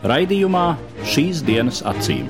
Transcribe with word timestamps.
Raidījumā 0.00 0.78
šīs 1.04 1.42
dienas 1.44 1.82
acīm. 1.84 2.24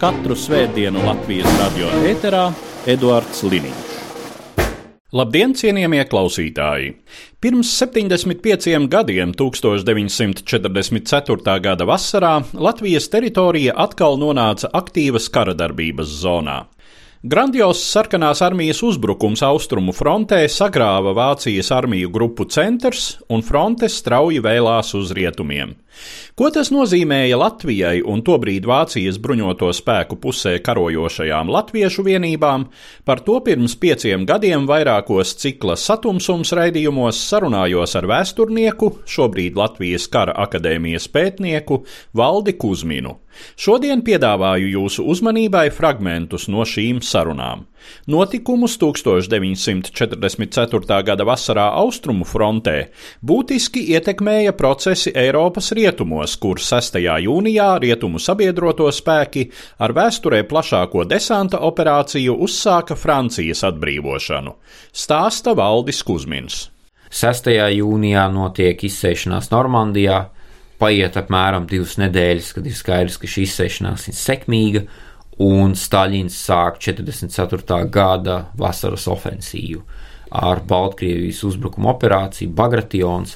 Katru 0.00 0.32
svētdienu 0.32 1.04
Latvijas 1.04 1.44
radio 1.58 1.84
ēterā 2.08 2.48
Eduards 2.88 3.44
Liniņš. 3.44 3.90
Labdien, 5.12 5.52
cienījamie 5.52 6.00
klausītāji! 6.08 6.96
Pirms 7.44 7.76
75 7.76 8.88
gadiem, 8.88 9.36
1944. 9.36 11.60
gada 11.60 11.84
vasarā, 11.84 12.40
Latvijas 12.56 13.12
teritorija 13.12 13.76
atkal 13.76 14.16
nonāca 14.16 14.72
aktīvas 14.72 15.28
kara 15.28 15.52
darbības 15.52 16.08
zonā. 16.24 16.72
Grandios 17.22 17.78
sarkanās 17.86 18.40
armijas 18.42 18.80
uzbrukums 18.82 19.44
austrumu 19.46 19.92
frontē 19.94 20.40
sagrāva 20.50 21.12
Vācijas 21.14 21.68
armiju 21.70 22.08
grupu 22.10 22.48
centrs, 22.50 23.20
un 23.30 23.46
fronte 23.46 23.86
strauji 23.86 24.40
vēlās 24.42 24.90
uz 24.98 25.12
rietumiem. 25.14 25.76
Ko 26.38 26.48
tas 26.54 26.70
nozīmēja 26.72 27.36
Latvijai 27.36 27.98
un 28.08 28.22
tobrīd 28.24 28.64
Vācijas 28.68 29.18
bruņoto 29.22 29.68
spēku 29.76 30.16
pusē 30.22 30.54
karojošajām 30.64 31.50
latviešu 31.52 32.04
vienībām, 32.06 32.66
par 33.04 33.20
to 33.26 33.38
pirms 33.44 33.76
pieciem 33.80 34.24
gadiem 34.28 34.64
vairākos 34.70 35.34
cikla 35.42 35.76
satumsums 35.76 36.54
raidījumos 36.56 37.20
sarunājos 37.28 37.96
ar 38.00 38.08
vēsturnieku, 38.10 38.92
šobrīd 39.04 39.60
Latvijas 39.60 40.08
kara 40.12 40.36
akadēmijas 40.46 41.10
pētnieku 41.12 41.82
Valdi 42.16 42.56
Kuzminu. 42.56 43.18
Šodien 43.56 44.02
piedāvāju 44.04 44.68
jūsu 44.74 45.06
uzmanībai 45.08 45.70
fragmentus 45.72 46.48
no 46.52 46.66
šīm 46.68 47.00
sarunām. 47.04 47.66
Notikumus 48.06 48.78
1944. 48.78 51.02
gada 51.06 51.24
vasarā 51.26 51.72
austrumu 51.80 52.24
frontē 52.28 52.90
būtiski 53.26 53.80
ietekmēja 53.96 54.52
procesi 54.58 55.12
Eiropas 55.18 55.72
rietumos, 55.74 55.81
kur 56.40 56.60
6. 56.60 56.98
jūnijā 57.00 57.68
rietumu 57.82 58.18
sabiedroto 58.22 58.86
spēki 58.92 59.48
ar 59.78 59.92
vēsturē 59.92 60.42
plašāko 60.48 61.04
desanta 61.04 61.58
operāciju 61.58 62.36
uzsāka 62.46 62.96
Francijas 62.96 63.64
atbrīvošanu. 63.64 64.54
Stāsta 64.92 65.56
Valdis 65.56 66.02
Kusmins. 66.02 66.68
6. 67.12 67.50
jūnijā 67.76 68.28
notiek 68.32 68.84
izsēšanās 68.88 69.50
Normandijā, 69.52 70.28
paiet 70.78 71.16
apmēram 71.20 71.66
divas 71.68 71.98
nedēļas, 72.00 72.52
kad 72.56 72.66
ir 72.66 72.76
skaidrs, 72.76 73.18
ka 73.20 73.28
šī 73.28 73.44
izsēšanās 73.48 74.08
ir 74.08 74.16
sekmīga, 74.16 74.86
un 75.42 75.74
Staļins 75.76 76.38
sāk 76.46 76.78
44. 76.80 77.82
gada 77.90 78.46
vasaras 78.58 79.08
ofensīvu 79.10 79.82
ar 80.32 80.62
Baltkrievijas 80.64 81.42
uzbrukuma 81.44 81.92
operāciju 81.92 82.54
Bagration, 82.56 83.26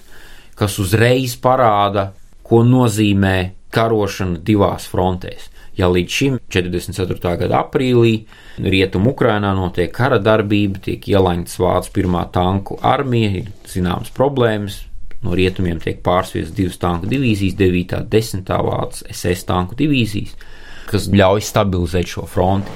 kas 0.57 0.79
uzreiz 0.81 1.37
parāda, 1.37 2.09
ko 2.47 2.63
nozīmē 2.67 3.37
karošana 3.75 4.41
divās 4.47 4.89
frontēs. 4.91 5.51
Ja 5.77 5.91
līdz 5.93 6.13
šim 6.19 6.37
44. 6.49 7.35
gada 7.43 7.61
aprīlī 7.61 8.15
rietumu 8.65 9.13
Ukrainā 9.13 9.51
notiek 9.57 9.91
kara 9.93 10.17
darbība, 10.23 10.81
tiek 10.87 11.05
ielaņķis 11.13 11.59
Vācijas 11.61 11.93
pirmā 11.93 12.23
tanku 12.33 12.79
armija, 12.81 13.43
ir 13.43 13.51
zināmas 13.69 14.13
problēmas, 14.17 14.79
no 15.25 15.37
rietumiem 15.37 15.83
tiek 15.83 16.01
pārsviestas 16.07 16.55
divas 16.57 16.81
tanku 16.81 17.11
divīzijas, 17.11 17.59
9. 17.59 18.01
un 18.01 18.09
10. 18.15 18.55
Vācijas 18.71 19.05
SS 19.13 19.49
tanku 19.51 19.77
divīzijas, 19.77 20.33
kas 20.89 21.11
ļauj 21.13 21.45
stabilizēt 21.45 22.15
šo 22.15 22.25
fronti. 22.31 22.73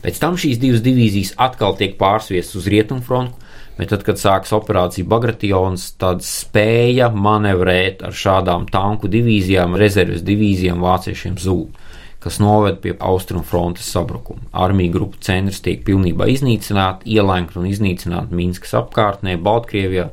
Pēc 0.00 0.22
tam 0.22 0.38
šīs 0.40 0.60
divas 0.62 0.80
divīzijas 0.84 1.34
atkal 1.42 1.76
tiek 1.76 1.98
pārsviestas 2.00 2.62
uz 2.62 2.70
rietumu 2.70 3.04
frontu, 3.04 3.47
bet 3.78 3.92
tad, 3.94 4.04
kad 4.06 4.20
sākas 4.20 4.52
operācija 4.56 5.06
Bagration, 5.08 5.78
tad 5.98 6.24
spēja 6.26 7.08
manevrēt 7.14 8.02
ar 8.06 8.12
šādām 8.14 8.68
tanku 8.72 9.10
divīzijām, 9.10 9.78
rezerves 9.78 10.26
divīzijām 10.26 10.82
vāciešiem 10.84 11.38
zūd 11.40 11.84
kas 12.18 12.40
noved 12.42 12.80
pie 12.82 12.96
austrumu 12.98 13.44
frontes 13.46 13.86
sabrukuma. 13.92 14.42
Armija 14.52 14.92
grupu 14.92 15.20
centrs 15.22 15.60
tiek 15.62 15.84
pilnībā 15.86 16.26
iznīcināta, 16.32 17.06
ielēgta 17.06 17.60
un 17.60 17.68
iznīcināta 17.70 18.34
Minskas 18.34 18.74
apkārtnē, 18.80 19.36
Baltkrievijā. 19.42 20.08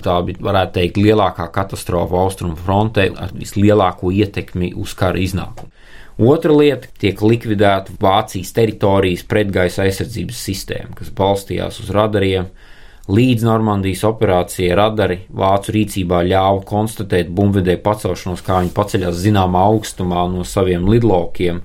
Tā 0.00 0.14
bija, 0.24 0.40
varētu 0.46 0.78
teikt, 0.78 1.00
lielākā 1.02 1.50
katastrofa 1.52 2.22
austrumu 2.22 2.56
frontē 2.56 3.10
ar 3.20 3.34
vislielāko 3.36 4.12
ietekmi 4.14 4.72
uz 4.80 4.94
kara 4.96 5.20
iznākumu. 5.20 5.68
Otra 6.20 6.52
lieta- 6.52 6.88
tiek 7.02 7.20
likvidēta 7.20 7.96
Vācijas 8.00 8.52
teritorijas 8.52 9.24
pretgaisa 9.24 9.84
aizsardzības 9.84 10.40
sistēma, 10.46 10.94
kas 10.94 11.10
balstījās 11.10 11.80
uz 11.80 11.90
radariem, 11.90 12.46
Līdz 13.10 13.42
Normandijas 13.42 14.04
operācijai 14.06 14.74
radari 14.78 15.16
vācu 15.34 15.72
rīcībā 15.74 16.20
ļāva 16.28 16.60
konstatēt 16.68 17.30
bumbuļvedēju 17.34 17.80
pacelšanos, 17.82 18.42
kā 18.46 18.60
viņi 18.60 18.70
paceļās 18.76 19.16
zināmā 19.24 19.64
augstumā 19.72 20.26
no 20.30 20.44
saviem 20.46 20.86
lidlaukiem. 20.86 21.58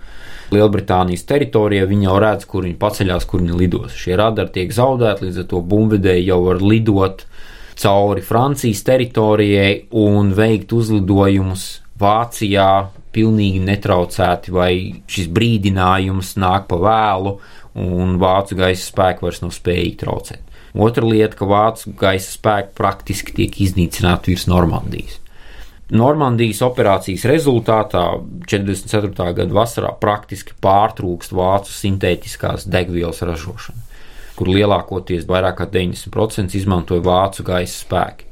Lielbritānijas 0.56 1.26
teritorijā 1.30 1.86
viņi 1.92 2.08
jau 2.08 2.16
redz, 2.24 2.48
kur 2.50 2.66
viņi 2.66 2.80
paceļās, 2.82 3.28
kur 3.30 3.44
viņi 3.44 3.60
lidos. 3.60 3.94
Šie 3.94 4.18
radari 4.18 4.56
tiek 4.56 4.74
zaudēti, 4.74 5.28
līdz 5.28 5.44
ar 5.44 5.48
to 5.52 5.62
bumbuļvedēji 5.74 6.26
jau 6.32 6.40
var 6.48 6.64
lidot 6.66 7.26
cauri 7.78 8.26
Francijas 8.26 8.82
teritorijai 8.88 9.72
un 10.02 10.34
veikt 10.34 10.74
uzlidojumus 10.74 11.68
Vācijā 12.02 12.70
pilnīgi 13.16 13.62
netraucēti, 13.64 14.56
vai 14.56 14.72
šis 15.12 15.30
brīdinājums 15.36 16.34
nāk 16.42 16.66
pa 16.72 16.82
vēlu, 16.82 17.38
un 17.86 18.18
vācu 18.20 18.58
gaisa 18.60 18.90
spēki 18.90 19.28
vairs 19.28 19.44
nav 19.46 19.54
spējīgi 19.56 19.96
traucēt. 20.02 20.45
Otra 20.76 21.08
lieta, 21.08 21.38
ka 21.40 21.48
vācu 21.48 21.94
gaisa 22.00 22.34
spēki 22.36 22.74
praktiski 22.76 23.36
tiek 23.38 23.62
iznīcināti 23.64 24.34
virs 24.34 24.50
Normandijas. 24.52 25.22
Normandijas 25.96 26.64
operācijas 26.66 27.24
rezultātā 27.30 28.04
44. 28.50 29.12
gada 29.38 29.54
vasarā 29.54 29.92
praktiski 30.02 30.56
pārtrūkst 30.62 31.36
vācu 31.38 31.72
sintētiskās 31.72 32.66
degvielas 32.68 33.22
ražošana, 33.22 33.84
kur 34.36 34.50
lielākoties 34.50 35.28
vairāk 35.30 35.62
kā 35.62 35.70
90% 35.70 36.58
izmantoja 36.58 37.06
vācu 37.06 37.46
gaisa 37.46 37.78
spēki. 37.86 38.32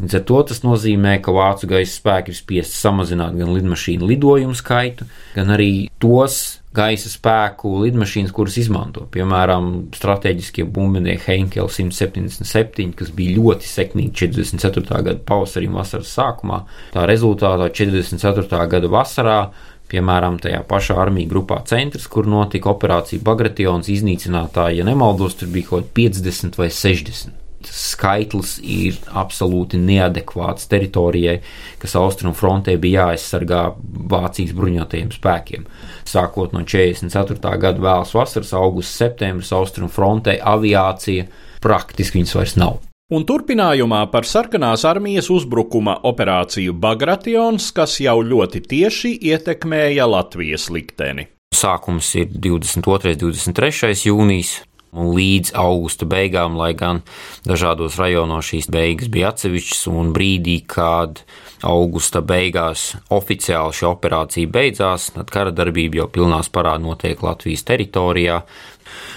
Līdz 0.00 0.16
ar 0.16 0.22
to 0.28 0.42
tas 0.52 0.62
nozīmē, 0.64 1.18
ka 1.24 1.32
vācu 1.34 1.68
gaisa 1.72 1.96
spēki 1.96 2.32
ir 2.32 2.38
spiest 2.38 2.76
samazināt 2.76 3.34
gan 3.36 3.50
lidmašīnu 3.56 4.06
lidojumu 4.12 4.56
skaitu, 4.56 5.08
gan 5.34 5.56
arī 5.56 5.72
tos 6.00 6.59
gaisa 6.76 7.10
spēku 7.10 7.72
lidmašīnas, 7.84 8.30
kuras 8.34 8.56
izmanto. 8.60 9.02
Piemēram, 9.10 9.90
strateģiskie 9.96 10.66
bumbinieki 10.70 11.26
Heinkel 11.26 11.70
177, 11.72 12.94
kas 12.98 13.10
bija 13.16 13.38
ļoti 13.38 13.66
sekmīgi 13.66 14.14
44. 14.22 15.02
gada 15.08 15.18
pavasarī 15.26 15.70
un 15.70 15.80
vasaras 15.80 16.14
sākumā. 16.14 16.62
Tā 16.94 17.08
rezultātā 17.10 17.70
44. 17.74 18.64
gada 18.70 18.92
vasarā 18.92 19.42
Piemēram, 19.90 20.36
tajā 20.38 20.60
pašā 20.70 20.94
armija 21.02 21.26
grupā 21.32 21.56
centrs, 21.66 22.06
kur 22.06 22.28
notika 22.30 22.70
operācija 22.70 23.24
Bagration 23.26 23.82
iznīcinātāja, 23.90 24.76
ja 24.78 24.86
nemaldos, 24.86 25.34
tur 25.40 25.50
bija 25.50 25.72
kaut 25.72 25.90
50 25.98 26.60
vai 26.60 26.70
60 26.70 27.49
skaitlis 27.66 28.56
ir 28.62 28.98
absolūti 29.16 29.80
neadekvāts 29.80 30.68
teritorijai, 30.70 31.38
kas 31.82 31.96
austrumu 32.00 32.34
frontē 32.36 32.76
bija 32.80 33.08
jāaizsargā 33.08 33.62
Vācijas 34.10 34.54
bruņotajiem 34.56 35.10
spēkiem. 35.14 35.66
Sākot 36.08 36.54
no 36.56 36.64
44. 36.64 37.40
gada 37.60 37.80
vēlas 37.80 38.14
vasaras, 38.16 38.54
augusts, 38.56 38.98
septembris 39.00 39.52
austrumu 39.56 39.90
frontē 39.92 40.38
aviācija 40.40 41.26
praktiski 41.60 42.20
viņas 42.20 42.38
vairs 42.38 42.56
nav. 42.60 42.78
Un 43.10 43.24
turpinājumā 43.26 44.04
par 44.12 44.22
sarkanās 44.22 44.84
armijas 44.86 45.32
uzbrukuma 45.34 45.96
operāciju 46.06 46.76
Bagration, 46.78 47.58
kas 47.74 47.96
jau 47.98 48.20
ļoti 48.22 48.62
tieši 48.70 49.16
ietekmēja 49.32 50.06
Latvijas 50.06 50.68
likteni. 50.70 51.26
Sākums 51.50 52.06
ir 52.14 52.28
22. 52.30 53.16
un 53.18 53.32
23. 53.34 53.90
jūnijas, 54.06 54.52
un 54.96 55.12
līdz 55.14 55.52
augusta 55.58 56.06
beigām, 56.08 56.56
lai 56.58 56.72
gan 56.78 57.02
dažādos 57.46 57.98
rajonos 58.00 58.48
šīs 58.50 58.70
beigas 58.72 59.10
bija 59.12 59.30
atsevišķas, 59.30 59.86
un 59.92 60.12
brīdī, 60.16 60.60
kad 60.66 61.22
augusta 61.66 62.22
beigās 62.24 62.94
oficiāli 63.12 63.76
šī 63.76 63.88
operācija 63.90 64.50
beidzās, 64.50 65.10
tad 65.14 65.30
kara 65.32 65.54
darbība 65.54 66.02
jau 66.02 66.10
pilnā 66.10 66.42
spārā 66.46 66.76
notiek 66.82 67.22
Latvijas 67.22 67.66
teritorijā. 67.68 68.42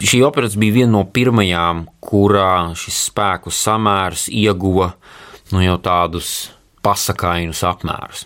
Šī 0.04 0.22
operācija 0.28 0.62
bija 0.62 0.78
viena 0.82 0.94
no 1.00 1.06
pirmajām, 1.10 1.88
kurā 2.04 2.74
šis 2.78 3.08
spēku 3.10 3.54
samērs 3.54 4.28
ieguva 4.30 4.92
nu, 5.54 5.64
jau 5.64 5.80
tādus 5.82 6.52
pasakainus 6.84 7.64
apmērus. 7.66 8.26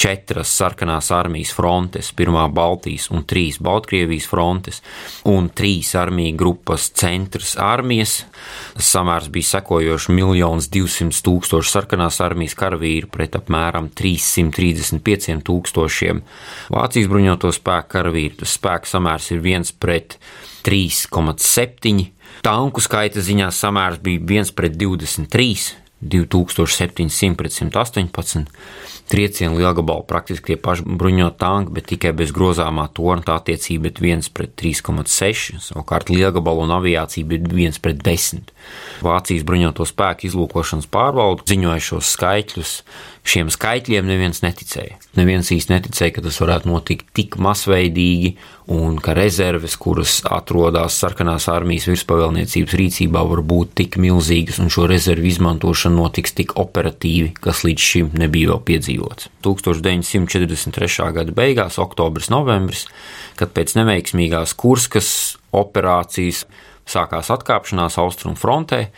Četras 0.00 0.52
sarkanās 0.58 1.10
armijas 1.14 1.54
frontes, 1.56 2.10
pirmā 2.16 2.44
Baltijas 2.52 3.08
un 3.14 3.24
trīs 3.28 3.58
Baltkrievijas 3.64 4.28
frontes, 4.28 4.82
un 5.28 5.48
trīs 5.48 5.94
armiju 5.98 6.36
grupas 6.38 6.90
centrs 6.92 7.54
armijas. 7.60 8.18
Samērs 8.76 9.30
bija 9.32 9.54
sekojošs 9.54 10.10
1 10.12 10.68
200 10.74 11.22
tūkstoši 11.24 11.72
sarkanās 11.72 12.20
armijas 12.24 12.56
karavīru 12.58 13.08
pret 13.12 13.38
apmēram 13.38 13.88
335 13.96 15.40
tūkstošiem 15.44 16.22
Vācijas 16.74 17.08
bruņoto 17.10 17.52
spēku 17.54 17.92
karavīru. 17.96 18.40
Tas 18.42 18.56
spēku 18.58 18.90
samērs 18.90 19.30
ir 19.34 19.40
viens 19.44 19.72
pret 19.72 20.18
3,7. 20.66 22.10
Tanku 22.44 22.82
skaita 22.84 23.22
ziņā 23.24 23.50
samērs 23.54 24.00
bija 24.04 24.20
1 24.42 24.52
pret 24.56 24.76
23, 24.80 25.83
2700 26.10 27.36
pret 27.38 27.52
118. 27.52 28.44
Triecienu 29.04 29.58
lielgabalu 29.60 30.06
praktiski 30.08 30.52
tie 30.52 30.56
paši 30.60 30.86
bruņot 30.88 31.36
tanki, 31.40 31.74
bet 31.76 31.88
tikai 31.90 32.14
bez 32.16 32.32
grozāmā 32.32 32.86
torņa 32.96 33.26
tā 33.28 33.36
attiecība 33.40 33.90
ir 33.90 34.00
1 34.16 34.30
pret 34.36 34.54
3,6. 34.60 35.58
Savukārt 35.66 36.12
lielgabalu 36.12 36.64
un 36.64 36.72
aviācija 36.78 37.28
bija 37.28 37.44
1 37.68 37.82
pret 37.84 38.00
10. 38.04 38.54
Vācijas 39.04 39.44
bruņoto 39.44 39.84
spēku 39.88 40.30
izlūkošanas 40.30 40.88
pārvalde 40.92 41.44
ziņoja 41.50 41.84
šos 41.90 42.14
skaitļus 42.16 42.78
Šiem 43.24 43.48
skaitļiem 43.48 44.04
neviens 44.04 44.42
neticēja. 44.44 44.98
Neviens 45.16 45.48
īsti 45.54 45.72
neticēja, 45.72 46.12
ka 46.18 46.22
tas 46.26 46.36
varētu 46.42 46.68
notikt 46.68 47.06
tik 47.16 47.38
masveidīgi, 47.40 48.34
un 48.74 48.98
ka 49.00 49.14
rezerves, 49.16 49.78
kuras 49.80 50.18
atrodas 50.28 50.98
sarkanās 51.00 51.46
armijas 51.48 51.88
virspavēlniecības 51.88 52.76
rīcībā, 52.80 53.22
var 53.30 53.40
būt 53.48 53.72
tik 53.80 53.96
milzīgas, 54.02 54.60
un 54.60 54.68
šo 54.72 54.84
rezervu 54.90 55.30
izmantošana 55.30 55.96
notiks 55.96 56.36
tik 56.36 56.52
operatīvi, 56.60 57.32
kas 57.40 57.64
līdz 57.64 57.88
šim 57.88 58.12
nebija 58.20 58.52
vēl 58.52 58.60
piedzīvots. 58.68 59.32
1943. 59.46 61.08
gada 61.16 61.36
beigās, 61.40 61.80
oktobris, 61.80 62.28
novembris, 62.34 62.84
kad 63.40 63.56
pēc 63.56 63.72
neveiksmīgās 63.80 64.52
Kurskas 64.60 65.10
operācijas 65.56 66.44
sākās 66.84 67.32
atkāpšanās 67.32 67.96
austrumu 68.04 68.36
frontē, 68.36 68.90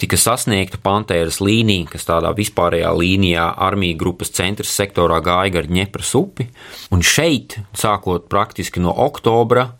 tika 0.00 0.18
sasniegta 0.20 0.80
Pantēras 0.82 1.40
līnija, 1.44 1.92
kas 1.94 2.08
tādā 2.08 2.32
vispārējā 2.36 2.90
līnijā 2.98 3.46
armija 3.66 3.98
grupas 4.00 4.32
centra 4.34 4.66
sektorā 4.68 5.20
gāja 5.24 5.58
gar 5.58 5.70
Ņepras 5.70 6.14
upi, 6.18 6.48
un 6.94 7.04
šeit, 7.04 7.58
sākot 7.76 8.28
praktiski 8.32 8.82
no 8.82 8.94
oktobra 9.06 9.70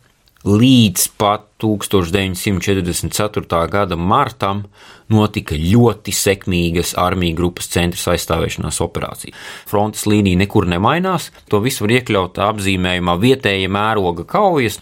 līdz 0.45 1.07
pat 1.17 1.47
1944. 1.61 3.69
gada 3.71 3.95
martam, 3.97 4.63
notika 5.09 5.55
ļoti 5.57 6.11
sekmīgas 6.13 6.93
armija 7.01 7.35
grupas 7.37 7.67
centra 7.73 8.13
aizstāvēšanās 8.13 8.81
operācijas. 8.85 9.35
Frontes 9.69 10.05
līnija 10.09 10.37
nekur 10.43 10.63
nemainās, 10.69 11.31
to 11.49 11.57
visu 11.65 11.85
var 11.85 11.91
iekļaut 11.97 12.35
apzīmējumā 12.45 13.13
vietēja 13.21 13.69
mēroga 13.73 14.23
kaujas, 14.29 14.77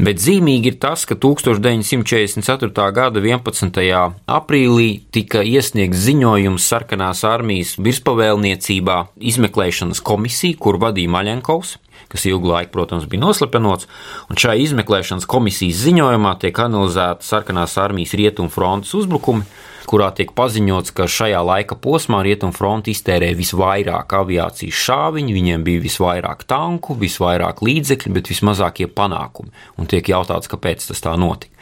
Bet 0.00 0.22
zīmīgi 0.24 0.70
ir 0.70 0.76
tas, 0.80 1.02
ka 1.04 1.12
1944. 1.20 2.84
gada 2.96 3.20
11. 3.20 3.82
aprīlī 4.24 4.86
tika 5.12 5.42
iesniegts 5.44 6.06
ziņojums 6.06 6.64
sarkanās 6.64 7.20
armijas 7.28 7.74
virspavēlniecībā 7.76 8.96
izmeklēšanas 9.20 10.00
komisija, 10.00 10.56
kur 10.56 10.80
vadīja 10.80 11.12
Maļenkovs, 11.12 11.74
kas 12.08 12.24
ilgu 12.30 12.54
laiku, 12.54 12.72
protams, 12.72 13.04
bija 13.04 13.20
noslepenots, 13.26 13.90
un 14.32 14.40
šai 14.40 14.62
izmeklēšanas 14.64 15.28
komisijas 15.28 15.84
ziņojumā 15.84 16.38
tiek 16.40 16.62
analizēta 16.64 17.28
sarkanās 17.28 17.76
armijas 17.76 18.16
rietumu 18.16 18.48
frontes 18.48 18.96
uzbrukumi, 18.96 19.44
kurā 19.88 20.10
tiek 20.16 20.32
paziņots, 20.36 20.92
ka 20.96 21.08
šajā 21.10 21.40
laika 21.44 21.76
posmā 21.80 22.22
Rietumfronte 22.26 22.92
iztērēja 22.92 23.38
visvairāk 23.38 24.14
aviācijas 24.18 24.80
šāviņu, 24.86 25.34
viņiem 25.36 25.66
bija 25.66 25.82
visvairāk 25.84 26.44
tanku, 26.50 26.96
visvairāk 26.98 27.62
līdzekļu, 27.64 28.14
bet 28.16 28.30
vismazākie 28.32 28.88
panākumi. 28.92 29.52
Un 29.78 29.90
tiek 29.90 30.12
jautāts, 30.12 30.50
kāpēc 30.52 30.88
tas 30.90 31.02
tā 31.04 31.14
notika. 31.20 31.52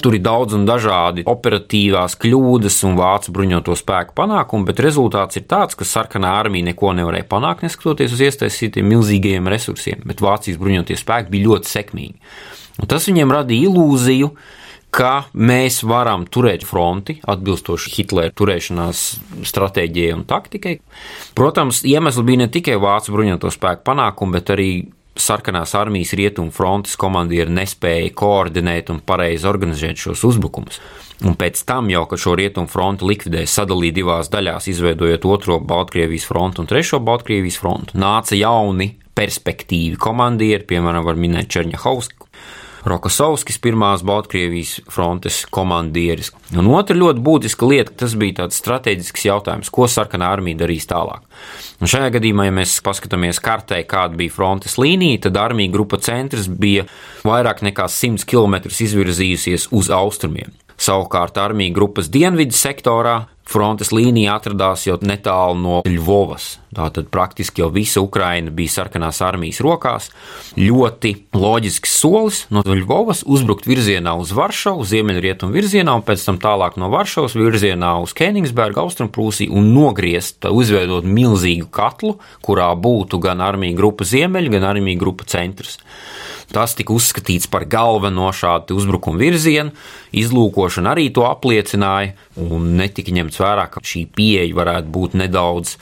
Tur 0.00 0.14
ir 0.16 0.22
daudz 0.24 0.54
un 0.56 0.64
dažādi 0.68 1.26
operatīvās 1.28 2.14
kļūdas 2.20 2.78
un 2.88 2.94
vācu 2.96 3.34
bruņoto 3.34 3.74
spēku 3.76 4.14
panākumi, 4.16 4.68
bet 4.68 4.80
rezultāts 4.84 5.40
ir 5.40 5.44
tāds, 5.50 5.76
ka 5.76 5.84
sarkanā 5.84 6.30
armija 6.38 6.70
neko 6.70 6.94
nevarēja 6.96 7.28
panākt, 7.28 7.66
neskatoties 7.66 8.14
uz 8.16 8.22
iesaistītiem 8.28 8.88
milzīgajiem 8.94 9.50
resursiem, 9.50 10.00
bet 10.06 10.22
Vācijas 10.24 10.60
bruņotie 10.60 10.96
spēki 10.96 11.34
bija 11.34 11.50
ļoti 11.50 11.72
sekmīgi. 11.74 12.32
Un 12.80 12.88
tas 12.88 13.04
viņiem 13.10 13.34
radīja 13.34 13.68
ilūziju, 13.68 14.30
ka 14.32 14.59
mēs 15.34 15.80
varam 15.86 16.26
turēt 16.26 16.64
fronti 16.66 17.20
atbilstoši 17.30 17.92
Hitlera 17.94 18.34
turēšanās 18.34 19.02
stratēģijai 19.46 20.14
un 20.16 20.24
taktikai. 20.28 20.78
Protams, 21.38 21.84
iemesli 21.86 22.26
bija 22.26 22.44
ne 22.44 22.48
tikai 22.52 22.78
vācu 22.80 23.14
bruņoto 23.14 23.52
spēku 23.54 23.86
panākumi, 23.86 24.34
bet 24.38 24.50
arī 24.54 24.70
sarkanās 25.20 25.74
armijas 25.78 26.14
rietumu 26.16 26.52
frontes 26.54 26.96
komandieri 27.00 27.52
nespēja 27.52 28.10
koordinēt 28.16 28.90
un 28.92 29.02
pareizi 29.04 29.48
organizēt 29.50 30.00
šos 30.00 30.24
uzbrukumus. 30.30 30.80
Un 31.26 31.34
pēc 31.36 31.60
tam, 31.68 31.90
jau, 31.92 32.06
kad 32.08 32.22
šo 32.22 32.32
rietumu 32.38 32.70
fronti 32.70 33.04
likvidēja, 33.04 33.50
sadalīja 33.52 33.98
divās 33.98 34.30
daļās, 34.32 34.70
izveidojot 34.72 35.26
otro 35.28 35.58
Baltkrievijas 35.60 36.24
frontu 36.30 36.64
un 36.64 36.70
trešo 36.70 37.02
Baltkrievijas 37.04 37.60
frontu, 37.60 37.98
nāca 38.00 38.38
jauni 38.38 38.94
perspektīvi 39.18 39.98
komandieri, 40.00 40.64
piemēram, 40.70 41.04
var 41.04 41.20
minēt 41.20 41.50
Čerņahausku, 41.52 42.29
Rokosovskis, 42.86 43.58
pirmās 43.60 44.04
Baltkrievijas 44.06 44.78
frontes 44.88 45.42
komandieris. 45.52 46.30
Un 46.56 46.70
otra 46.72 46.96
ļoti 46.96 47.20
būtiska 47.24 47.68
lieta, 47.68 47.92
tas 48.04 48.14
bija 48.18 48.38
tāds 48.42 48.60
strateģisks 48.62 49.26
jautājums, 49.28 49.72
ko 49.72 49.88
sarkanā 49.90 50.30
armija 50.32 50.62
darīs 50.62 50.88
tālāk. 50.88 51.26
Un 51.80 51.90
šajā 51.90 52.08
gadījumā, 52.16 52.48
ja 52.48 52.54
mēs 52.56 52.78
paskatāmies 52.84 53.42
kartē, 53.44 53.82
kāda 53.88 54.16
bija 54.16 54.32
frontes 54.32 54.78
līnija, 54.80 55.26
tad 55.28 55.36
armija 55.40 55.72
grupa 55.74 56.00
centrs 56.00 56.48
bija 56.48 56.86
vairāk 57.26 57.60
nekā 57.68 57.88
100 57.88 58.24
km 58.28 58.60
izvirzījusies 58.70 59.68
uz 59.76 59.92
austrumiem. 59.92 60.56
Savukārt 60.80 61.36
armija 61.36 61.74
grupas 61.76 62.08
dienvidu 62.08 62.56
sektorā 62.56 63.18
frontes 63.50 63.90
līnija 63.92 64.36
atradās 64.38 64.86
jau 64.86 64.96
netālu 65.02 65.58
no 65.58 65.78
Ļuvovas. 65.84 66.54
Tātad 66.76 67.08
praktiski 67.10 67.64
jau 67.64 67.68
visa 67.74 68.00
Ukraina 68.00 68.52
bija 68.54 68.76
sarkanās 68.76 69.18
armijas 69.26 69.58
rokās. 69.64 70.06
Ļoti 70.56 71.12
loģisks 71.34 71.96
solis 72.00 72.44
no 72.54 72.62
Ļuvovas 72.64 73.24
uzbrukt 73.26 73.66
virzienā 73.68 74.14
uz 74.22 74.32
Varšavu, 74.36 74.86
ziemeļrietumu 74.92 75.56
virzienā, 75.56 75.98
un 75.98 76.06
pēc 76.06 76.24
tam 76.28 76.38
tālāk 76.42 76.78
no 76.80 76.88
Varšavas 76.94 77.34
virzienā 77.36 77.96
uz 78.04 78.14
Kenigsbergu, 78.16 78.84
Austrumprūsiju 78.84 79.52
un 79.58 79.72
nogriezt, 79.74 80.46
uzveidot 80.46 81.04
milzīgu 81.04 81.68
katlu, 81.74 82.16
kurā 82.46 82.70
būtu 82.78 83.20
gan 83.20 83.42
armija 83.44 83.76
grupa 83.76 84.06
ziemeļa, 84.06 84.56
gan 84.56 84.70
armija 84.76 85.02
grupa 85.02 85.26
centrs. 85.28 85.80
Tas 86.50 86.74
tika 86.74 86.94
uzskatīts 86.96 87.46
par 87.50 87.64
galveno 87.70 88.26
šādu 88.34 88.74
uzbrukumu 88.80 89.20
virzienu, 89.22 89.70
izlūkošana 90.10 90.96
arī 90.96 91.06
to 91.14 91.22
apliecināja, 91.28 92.16
un 92.42 92.72
netika 92.80 93.14
ņemts 93.14 93.38
vērā, 93.38 93.68
ka 93.70 93.82
šī 93.86 94.08
pieeja 94.18 94.56
varētu 94.58 94.90
būt 94.90 95.14
nedaudz 95.20 95.76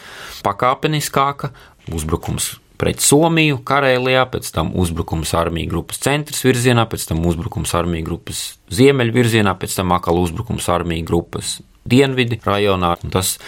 pakāpeniskāka. 0.44 1.54
Uzbrukums 1.88 2.58
pret 2.78 3.00
Somiju, 3.02 3.62
Karēlijā, 3.66 4.26
pēc 4.30 4.52
tam 4.54 4.74
uzbrukums 4.78 5.32
armijas 5.38 5.70
grupas 5.72 6.02
centras 6.04 6.44
virzienā, 6.44 6.84
pēc 6.90 7.08
tam 7.10 7.24
uzbrukums 7.26 7.72
armijas 7.74 8.06
grupas 8.06 8.44
ziemeļu 8.68 9.16
virzienā, 9.16 9.56
pēc 9.58 9.80
tam 9.80 9.96
atkal 9.96 10.20
uzbrukums 10.20 10.68
armijas 10.72 11.08
grupas 11.08 11.56
dienvidi 11.88 12.38
rajonā. 12.44 12.94
Tas 13.08 13.38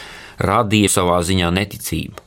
radīja 0.40 0.96
savā 0.96 1.20
ziņā 1.26 1.52
neticību. 1.52 2.26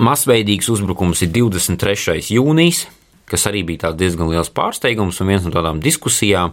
Masveidīgs 0.00 0.70
uzbrukums 0.72 1.20
ir 1.26 1.34
23. 1.34 2.22
jūnijas, 2.32 2.86
kas 3.30 3.46
arī 3.48 3.62
bija 3.66 3.92
diezgan 3.96 4.30
liels 4.30 4.50
pārsteigums 4.52 5.20
un 5.22 5.30
viens 5.32 5.46
no 5.46 5.52
tādām 5.54 5.80
diskusijām, 5.82 6.52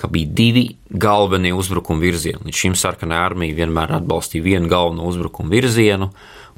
ka 0.00 0.08
bija 0.08 0.28
divi 0.36 0.64
galvenie 0.90 1.52
uzbrukuma 1.56 2.00
virzieni. 2.00 2.46
Līdz 2.46 2.60
šim 2.62 2.76
sarkanā 2.78 3.20
armija 3.26 3.58
vienmēr 3.58 3.92
atbalstīja 3.98 4.44
vienu 4.44 4.70
galveno 4.70 5.08
uzbrukuma 5.10 5.52
virzienu, 5.52 6.10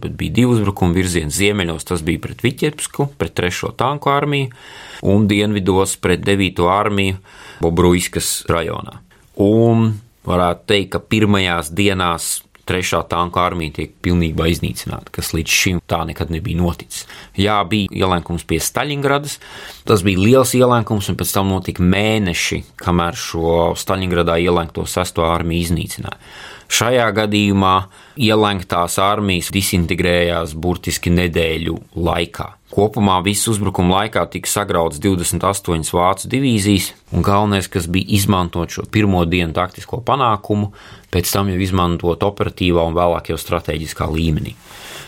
bet 0.02 0.14
bija 0.18 0.37
divi 0.38 0.54
uzbrukuma 0.54 0.94
virzieni. 0.97 1.35
Ziemeļos 1.35 1.88
tas 1.88 2.04
bija 2.06 2.23
pret 2.23 2.44
Viķepsku, 2.44 3.11
pret 3.18 3.35
3. 3.38 3.73
tanku 3.78 4.12
armiju, 4.12 4.52
un 5.02 5.26
dienvidos 5.30 5.97
pret 6.02 6.23
9. 6.26 6.62
armiju 6.71 7.18
Bobruiskas 7.62 8.40
rajonā. 8.50 9.00
Un 9.42 9.92
varētu 10.28 10.68
teikt, 10.71 10.92
ka 10.94 11.02
pirmajās 11.02 11.73
dienās 11.75 12.40
trešā 12.69 13.02
tanku 13.11 13.40
armija 13.42 13.78
tiek 13.81 13.95
pilnībā 14.04 14.47
iznīcināta, 14.52 15.12
kas 15.14 15.33
līdz 15.37 15.57
šim 15.62 15.83
tā 15.90 16.02
nekad 16.09 16.33
nebija 16.35 16.61
noticis. 16.61 17.07
Jā, 17.38 17.59
bija 17.69 17.90
ielenkums 18.04 18.47
pie 18.49 18.61
Staļingradas, 18.62 19.38
tas 19.88 20.04
bija 20.07 20.23
liels 20.23 20.54
ielenkums, 20.59 21.11
un 21.11 21.19
pēc 21.21 21.35
tam 21.35 21.52
notika 21.52 21.85
mēneši, 21.85 22.62
kamēr 22.83 23.19
šo 23.19 23.59
Staļingradā 23.78 24.38
ielenkto 24.42 24.87
sesto 24.90 25.26
armiju 25.28 25.66
iznīcināja. 25.69 26.19
Šajā 26.73 27.11
gadījumā 27.12 27.75
ielenktās 28.16 28.95
armijas 29.02 29.50
disintegrējās 29.52 30.54
burtiski 30.57 31.11
nedēļu 31.12 31.75
laikā. 32.00 32.47
Kopumā 32.73 33.19
visu 33.21 33.50
uzbrukumu 33.52 33.92
laikā 33.92 34.23
tika 34.33 34.49
sagrauts 34.49 35.00
28 35.04 35.92
vācu 35.92 36.31
divīzijas, 36.33 36.87
un 37.12 37.26
galvenais, 37.26 37.69
kas 37.69 37.90
bija 37.92 38.09
izmantot 38.16 38.73
šo 38.73 38.87
pirmo 38.88 39.26
dienu 39.28 39.52
taktisko 39.52 40.00
panākumu, 40.07 40.71
pēc 41.12 41.33
tam 41.35 41.52
jau 41.52 41.61
izmantot 41.61 42.25
operatīvā 42.25 42.85
un 42.88 42.97
vēlāk 42.97 43.33
jau 43.33 43.38
strateģiskā 43.40 44.09
līmenī. 44.12 44.57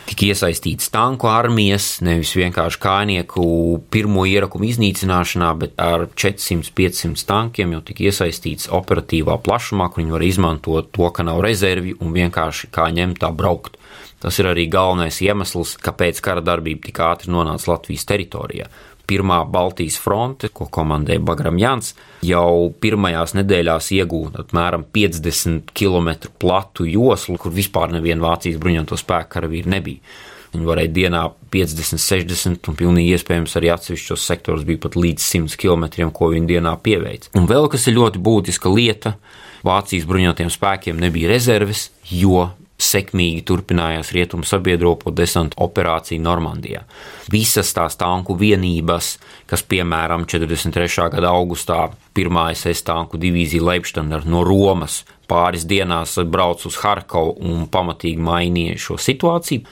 tika 0.05 0.27
iesaistīts 0.29 0.91
tanku 0.93 1.31
armijas, 1.33 2.03
nevis 2.05 2.35
vienkārši 2.37 2.81
kājnieku 2.83 3.45
pirmo 3.91 4.27
ierakumu 4.29 4.69
iznīcināšanā, 4.69 5.53
bet 5.63 5.79
ar 5.81 6.05
400-500 6.13 7.25
tankiem 7.25 7.73
jau 7.73 7.81
tika 7.89 8.05
iesaistīts 8.11 8.69
operatīvā 8.69 9.39
plašumā, 9.47 9.89
kur 9.89 10.03
viņi 10.03 10.17
var 10.17 10.27
izmantot 10.27 10.93
to, 10.93 11.09
ka 11.09 11.25
nav 11.25 11.41
rezervi 11.47 11.97
un 12.01 12.13
vienkārši 12.13 12.69
kā 12.75 12.91
ņemt 12.93 13.23
tā 13.25 13.33
braukt. 13.33 13.81
Tas 14.21 14.39
ir 14.41 14.49
arī 14.49 14.69
galvenais 14.73 15.21
iemesls, 15.25 15.75
kāpēc 15.85 16.21
kara 16.25 16.45
darbība 16.45 16.87
tik 16.87 17.01
ātri 17.05 17.33
nonāca 17.33 17.73
Latvijas 17.73 18.07
teritorijā. 18.09 18.69
Pirmā 19.05 19.43
Baltijas 19.45 19.99
fronte, 20.01 20.49
ko 20.49 20.67
komandēja 20.73 21.21
Bagram 21.21 21.59
Jans, 21.61 21.93
jau 22.25 22.71
pirmajās 22.81 23.35
nedēļās 23.37 23.91
iegūta 23.99 24.45
apmēram 24.45 24.87
50 24.95 25.75
km 25.77 26.31
platu 26.41 26.87
joslu, 26.89 27.37
kur 27.41 27.53
vispār 27.53 27.93
neviena 27.93 28.25
Vācijas 28.31 28.61
bruņoto 28.63 28.97
spēku 29.01 29.37
karavīru 29.37 29.75
nebija. 29.75 30.17
Viņi 30.55 30.69
varēja 30.69 30.93
dienā 30.95 31.23
50, 31.51 31.99
60 31.99 32.69
un 32.71 32.77
pilnīgi 32.79 33.17
iespējams 33.17 33.57
arī 33.59 33.73
atsevišķos 33.75 34.27
sektoros 34.31 34.67
bija 34.67 34.85
pat 34.85 34.97
līdz 34.97 35.25
100 35.27 35.59
km, 35.59 35.89
ko 36.15 36.31
viņi 36.31 36.53
dienā 36.53 36.77
pieveica. 36.85 37.33
Un 37.39 37.49
vēl 37.51 37.67
kas 37.73 37.89
ir 37.91 37.99
ļoti 37.99 38.23
būtiska 38.23 38.71
lieta, 38.71 39.17
Vācijas 39.65 40.05
bruņotajiem 40.07 40.53
spēkiem 40.53 40.99
nebija 41.01 41.31
rezerves, 41.33 41.89
jo 42.13 42.51
sekmīgi 42.81 43.45
turpinājās 43.47 44.11
rietumu 44.15 44.47
sabiedroto 44.47 45.13
desantu 45.15 45.61
operācija 45.63 46.21
Normandijā. 46.23 46.83
Visas 47.31 47.71
tās 47.77 47.97
tanku 48.01 48.35
vienības, 48.39 49.15
kas 49.51 49.63
piemēram 49.63 50.27
43. 50.27 51.11
gada 51.15 51.31
augustā 51.31 51.87
pirmā 52.15 52.49
SS 52.55 52.87
tanku 52.87 53.21
divīzija 53.21 53.63
Leipzig 53.63 54.03
no 54.27 54.43
Romas 54.47 55.03
pāris 55.31 55.65
dienās 55.69 56.17
brauc 56.29 56.65
uz 56.69 56.77
Harkovu 56.83 57.37
un 57.49 57.65
pamatīgi 57.73 58.21
mainīja 58.21 58.77
šo 58.81 58.99
situāciju. 59.01 59.65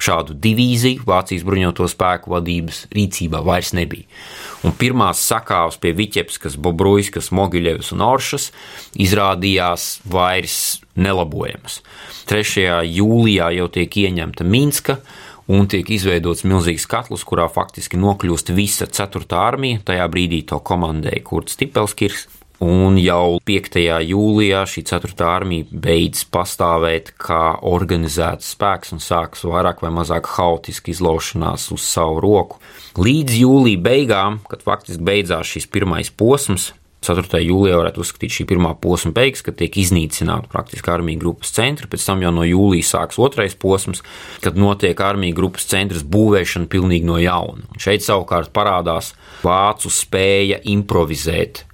Šādu 0.00 0.36
divīziju 0.38 1.06
Vācijas 1.08 1.44
bruņoto 1.46 1.88
spēku 1.90 2.34
vadības 2.36 2.84
rīcībā 2.94 3.42
vairs 3.46 3.74
nebija. 3.76 4.06
Un 4.66 4.74
pirmās 4.76 5.22
sakāves 5.24 5.78
pie 5.80 5.94
Viķepskas, 5.96 6.58
Bobruiskas, 6.60 7.30
Mogiļevas 7.32 7.94
un 7.94 8.04
Oršas 8.04 8.50
izrādījās 9.00 9.86
vairs 10.04 10.58
nelabojamas. 11.00 11.80
3. 12.28 12.66
jūlijā 12.84 13.48
jau 13.56 13.68
tiek 13.72 13.96
ieņemta 14.04 14.44
Minska, 14.44 14.98
un 15.50 15.66
tiek 15.70 15.88
izveidots 15.90 16.44
milzīgs 16.44 16.84
katls, 16.90 17.24
kurā 17.26 17.48
faktiski 17.50 17.98
nokļūst 18.00 18.52
visa 18.54 18.86
4. 18.86 19.24
armija. 19.38 19.80
Tajā 19.88 20.06
brīdī 20.12 20.44
to 20.46 20.60
komandēja 20.60 21.24
Kurts 21.26 21.56
Tipelskis, 21.58 22.28
Un 22.60 22.98
jau 23.00 23.38
5. 23.48 23.78
jūlijā 24.04 24.58
šī 24.68 24.82
4. 24.84 25.14
armija 25.24 25.64
beidz 25.72 26.26
pastāvēt 26.28 27.14
kā 27.16 27.54
organizēts 27.64 28.50
spēks 28.52 28.92
un 28.92 29.00
sākas 29.00 29.46
vairāk 29.48 29.80
vai 29.80 29.88
mazāk 29.96 30.28
haotiski 30.34 30.92
izlaušanās 30.92 31.70
uz 31.72 31.86
savu 31.88 32.18
roku. 32.20 32.58
Līdz 33.00 33.38
jūlija 33.40 33.80
beigām, 33.80 34.42
kad 34.50 34.60
faktiski 34.66 35.00
beidzās 35.08 35.54
šis 35.54 35.70
pirmais 35.72 36.12
posms, 36.12 36.74
4. 37.00 37.40
jūlijā 37.40 37.78
varētu 37.80 38.02
uzskatīt 38.04 38.34
šī 38.34 38.44
pirmā 38.50 38.74
posma 38.76 39.14
beigas, 39.16 39.40
kad 39.46 39.56
tiek 39.56 39.78
iznīcināta 39.80 40.52
praktiski 40.52 40.92
armija 40.92 41.22
grupas 41.22 41.54
centra. 41.56 41.88
Pēc 41.88 42.04
tam 42.04 42.20
jau 42.20 42.34
no 42.36 42.44
jūlijas 42.44 42.92
sāks 42.92 43.16
otrais 43.24 43.56
posms, 43.56 44.04
kad 44.44 44.60
notiek 44.60 45.00
armija 45.00 45.38
grupas 45.38 45.64
centras 45.70 46.04
būvēšana 46.04 46.68
pilnīgi 46.68 47.08
no 47.08 47.16
jauna. 47.16 47.64
Un 47.72 47.80
šeit 47.80 48.04
savukārt 48.04 48.52
parādās 48.52 49.14
vācu 49.40 49.88
spēja 49.88 50.60
improvizēt 50.76 51.64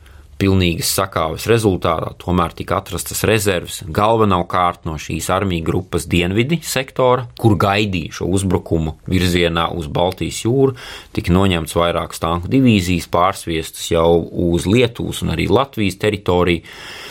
pilnīgas 0.40 0.90
sakāves 0.98 1.46
rezultātā 1.48 2.12
tomēr 2.20 2.52
tika 2.56 2.80
atrastas 2.80 3.22
rezerves 3.28 3.80
galvenokārt 3.96 4.84
no 4.88 4.96
šīs 5.00 5.28
armiju 5.32 5.64
grupas 5.64 6.06
dienvidi 6.10 6.58
sektora, 6.66 7.26
kur 7.40 7.56
gaidīja 7.60 8.18
šo 8.18 8.28
uzbrukumu 8.36 8.96
virzienā 9.08 9.68
uz 9.76 9.88
Baltijas 9.92 10.42
jūru, 10.44 10.76
tika 11.16 11.32
noņemts 11.32 11.76
vairākas 11.78 12.22
tanku 12.22 12.52
divīzijas, 12.52 13.08
pārsviestas 13.12 13.88
jau 13.92 14.10
uz 14.50 14.68
Lietuvas 14.68 15.22
un 15.24 15.32
arī 15.34 15.48
Latvijas 15.48 15.98
teritoriju, 16.04 16.64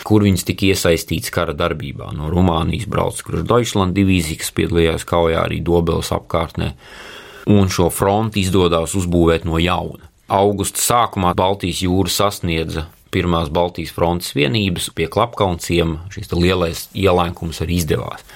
kur 0.06 0.26
viņas 0.26 0.46
tika 0.46 0.70
iesaistītas 0.70 1.34
kara 1.34 1.56
darbībā. 1.56 2.12
No 2.16 2.30
Rumānijas 2.32 2.86
brauc 2.90 3.22
Krušdoišland 3.26 3.96
divīzija, 3.96 4.42
kas 4.44 4.54
piedalījās 4.56 5.06
kaujā 5.08 5.42
arī 5.42 5.62
Dobeles 5.66 6.12
apkārtnē, 6.14 6.74
un 7.50 7.70
šo 7.72 7.90
fronti 7.94 8.46
izdodas 8.46 8.94
uzbūvēt 8.98 9.46
no 9.48 9.58
jauna. 9.62 10.06
Augusta 10.26 10.82
sākumā 10.82 11.36
Baltijas 11.38 11.84
jūra 11.84 12.10
sasniedza 12.10 12.88
pirmās 13.14 13.50
Baltijas 13.54 13.94
frontes 13.96 14.34
vienības 14.36 14.90
pie 14.96 15.08
klapkaunciem 15.12 15.98
šis 16.14 16.32
lielais 16.34 16.86
ielēkums 16.94 17.62
arī 17.64 17.80
izdevās. 17.82 18.26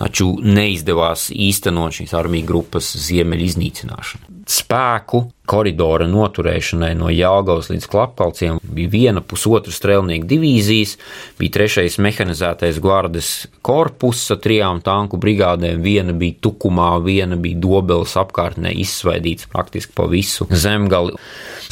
Taču 0.00 0.30
neizdevās 0.40 1.28
īstenot 1.34 1.98
šīs 1.98 2.14
armiju 2.16 2.46
grupas 2.48 2.86
ziemeļu 3.04 3.48
iznīcināšanu. 3.50 4.30
Spēku 4.50 5.20
koridora 5.50 6.06
noturēšanai 6.10 6.94
no 6.98 7.10
Jālgavas 7.12 7.68
līdz 7.70 7.86
Klapkalciem 7.90 8.58
bija 8.64 8.90
viena 8.90 9.22
pusotra 9.22 9.74
strēlnieku 9.74 10.26
divīzijas, 10.30 10.96
bija 11.38 11.54
trešais 11.58 11.98
mehanizētais 12.02 12.80
gvardes 12.82 13.30
korpus 13.66 14.24
ar 14.32 14.40
trijām 14.42 14.80
tanku 14.86 15.20
brigādēm, 15.22 15.84
viena 15.84 16.16
bija 16.16 16.38
Tukumā, 16.48 16.94
viena 17.04 17.38
bija 17.38 17.60
Dobeles 17.62 18.16
apkārtnē 18.18 18.72
izsvaidīts 18.82 19.50
praktiski 19.52 19.94
pa 20.00 20.08
visu 20.10 20.48
zemgali 20.50 21.18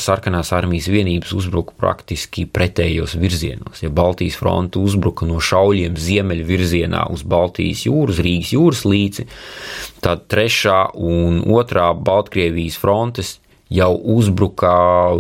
sarkanās 0.03 0.53
armijas 0.57 0.89
vienības 0.93 1.35
uzbruka 1.37 1.75
praktiski 1.79 2.47
pretējos 2.47 3.17
virzienos. 3.21 3.83
Ja 3.83 3.91
Baltijas 3.95 4.39
fronte 4.41 4.81
uzbruka 4.83 5.27
no 5.29 5.41
šauļiem 5.43 5.99
ziemeļu 5.99 6.47
virzienā 6.49 7.05
uz 7.13 7.25
Baltijas 7.27 7.85
jūras, 7.89 8.23
Rīgas 8.25 8.55
jūras 8.55 8.85
līci, 8.89 9.27
tad 10.05 10.27
trešā 10.31 10.81
un 10.95 11.43
otrā 11.47 11.91
Baltkrievijas 11.95 12.79
frontes 12.81 13.37
jau 13.69 13.93
uzbruka 14.17 14.73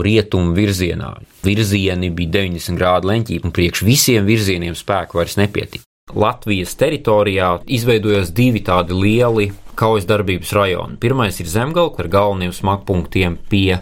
rietumu 0.03 0.55
virzienā. 0.57 1.13
Virzieni 1.45 2.11
bija 2.11 2.39
90 2.41 2.81
grādu 2.81 3.13
leņķī, 3.13 3.43
un 3.45 3.55
priekš 3.55 3.85
visiem 3.85 4.29
virzieniem 4.29 4.77
spēku 4.79 5.21
vairs 5.21 5.37
nepietika. 5.41 5.85
Latvijas 6.17 6.73
teritorijā 6.81 7.59
izveidojās 7.69 8.33
divi 8.33 8.63
tādi 8.65 8.97
lieli 8.97 9.51
kaujas 9.79 10.09
darbības 10.09 10.53
rajoni. 10.57 10.97
Pirmais 11.01 11.39
ir 11.41 11.51
Zemgala, 11.51 11.93
ar 12.01 12.09
galveniem 12.11 12.55
smagpunktiem 12.55 13.37
pie 13.51 13.79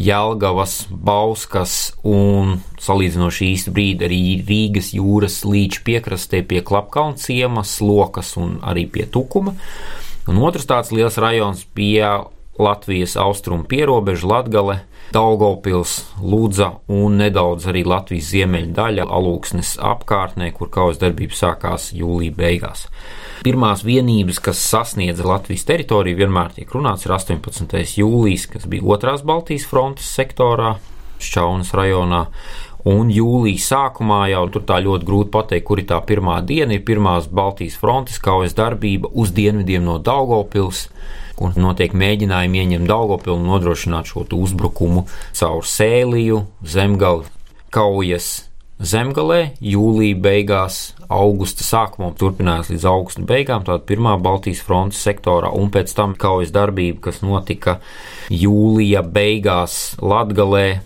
Jelgavas, 0.00 0.86
Bauskas 0.88 1.92
un 2.08 2.56
salīdzinoši 2.80 3.50
īsta 3.52 3.72
brīdi 3.74 4.06
arī 4.06 4.20
Rīgas 4.48 4.94
jūras 4.96 5.42
līča 5.44 5.82
piekrastē 5.84 6.40
pie 6.48 6.62
Klapkalna 6.64 7.20
ciemas, 7.20 7.76
Lokas 7.84 8.32
un 8.40 8.56
arī 8.64 8.86
pie 8.88 9.04
Tukuma. 9.04 9.52
Un 10.30 10.40
otrs 10.46 10.68
tāds 10.70 10.92
liels 10.94 11.18
rajons 11.20 11.66
bija 11.76 12.22
Latvijas 12.60 13.16
austrumu 13.20 13.68
pierobeža 13.68 14.28
Latgale, 14.30 14.80
Daugopils, 15.10 15.96
Lūdza 16.22 16.68
un 16.94 17.16
nedaudz 17.18 17.64
arī 17.70 17.82
Latvijas 17.82 18.28
ziemeļa 18.30 18.70
daļa 18.76 19.06
Alūksnes 19.10 19.72
apkārtnē, 19.82 20.52
kur 20.54 20.70
kaujas 20.70 21.00
darbība 21.02 21.34
sākās 21.34 21.88
jūlija 21.98 22.36
beigās. 22.36 22.84
Pirmās 23.42 23.82
vienības, 23.82 24.38
kas 24.44 24.62
sasniedza 24.62 25.26
Latvijas 25.26 25.66
teritoriju, 25.66 26.20
vienmēr 26.20 26.54
tiek 26.54 26.70
runāts, 26.76 27.08
ir 27.08 27.16
18. 27.16 27.74
jūlijas, 27.98 28.46
kas 28.52 28.68
bija 28.70 28.86
otrās 28.86 29.26
Baltijas 29.26 29.66
frontes 29.66 30.10
sektorā, 30.14 30.76
Šķaunas 31.20 31.74
rajonā. 31.76 32.24
Un 32.88 33.10
jūlijā 33.12 33.60
sākumā 33.60 34.22
jau 34.30 34.46
tur 34.54 34.62
tā 34.68 34.78
ļoti 34.80 35.08
grūti 35.08 35.32
pateikt, 35.34 35.66
kur 35.68 35.82
ir 35.82 35.88
tā 35.90 35.98
pirmā 36.06 36.38
diena. 36.46 36.72
Ir 36.72 36.86
pirmās 36.86 37.26
Baltijas 37.28 37.76
frontes 37.82 38.22
kaujas 38.22 38.54
darbība 38.56 39.10
uz 39.12 39.34
dienvidiem 39.36 39.84
no 39.84 39.98
Daugopils, 40.00 40.86
kur 41.40 41.56
notiek 41.56 41.94
mēģinājumi 41.96 42.60
ieņemt 42.60 42.90
Daugopilu 42.90 43.38
un 43.38 43.48
nodrošināt 43.48 44.12
šo 44.12 44.26
uzbrukumu 44.36 45.06
caur 45.32 45.64
Sēliju, 45.64 46.44
Zemgali, 46.60 47.24
kaujas 47.72 48.50
Zemgalē, 48.80 49.58
jūlijā 49.60 50.16
beigās, 50.24 50.76
augusta 51.12 51.64
sākumā 51.66 52.14
turpinājās 52.16 52.70
līdz 52.72 52.86
augusta 52.88 53.24
beigām, 53.28 53.64
tāda 53.66 53.84
pirmā 53.84 54.14
Baltijas 54.20 54.62
frontes 54.64 55.02
sektorā, 55.04 55.50
un 55.52 55.68
pēc 55.72 55.92
tam 55.96 56.14
kaujas 56.16 56.52
darbība, 56.54 57.02
kas 57.10 57.20
notika 57.20 57.76
jūlija 58.32 59.04
beigās 59.04 59.98
Latgalē 60.00 60.80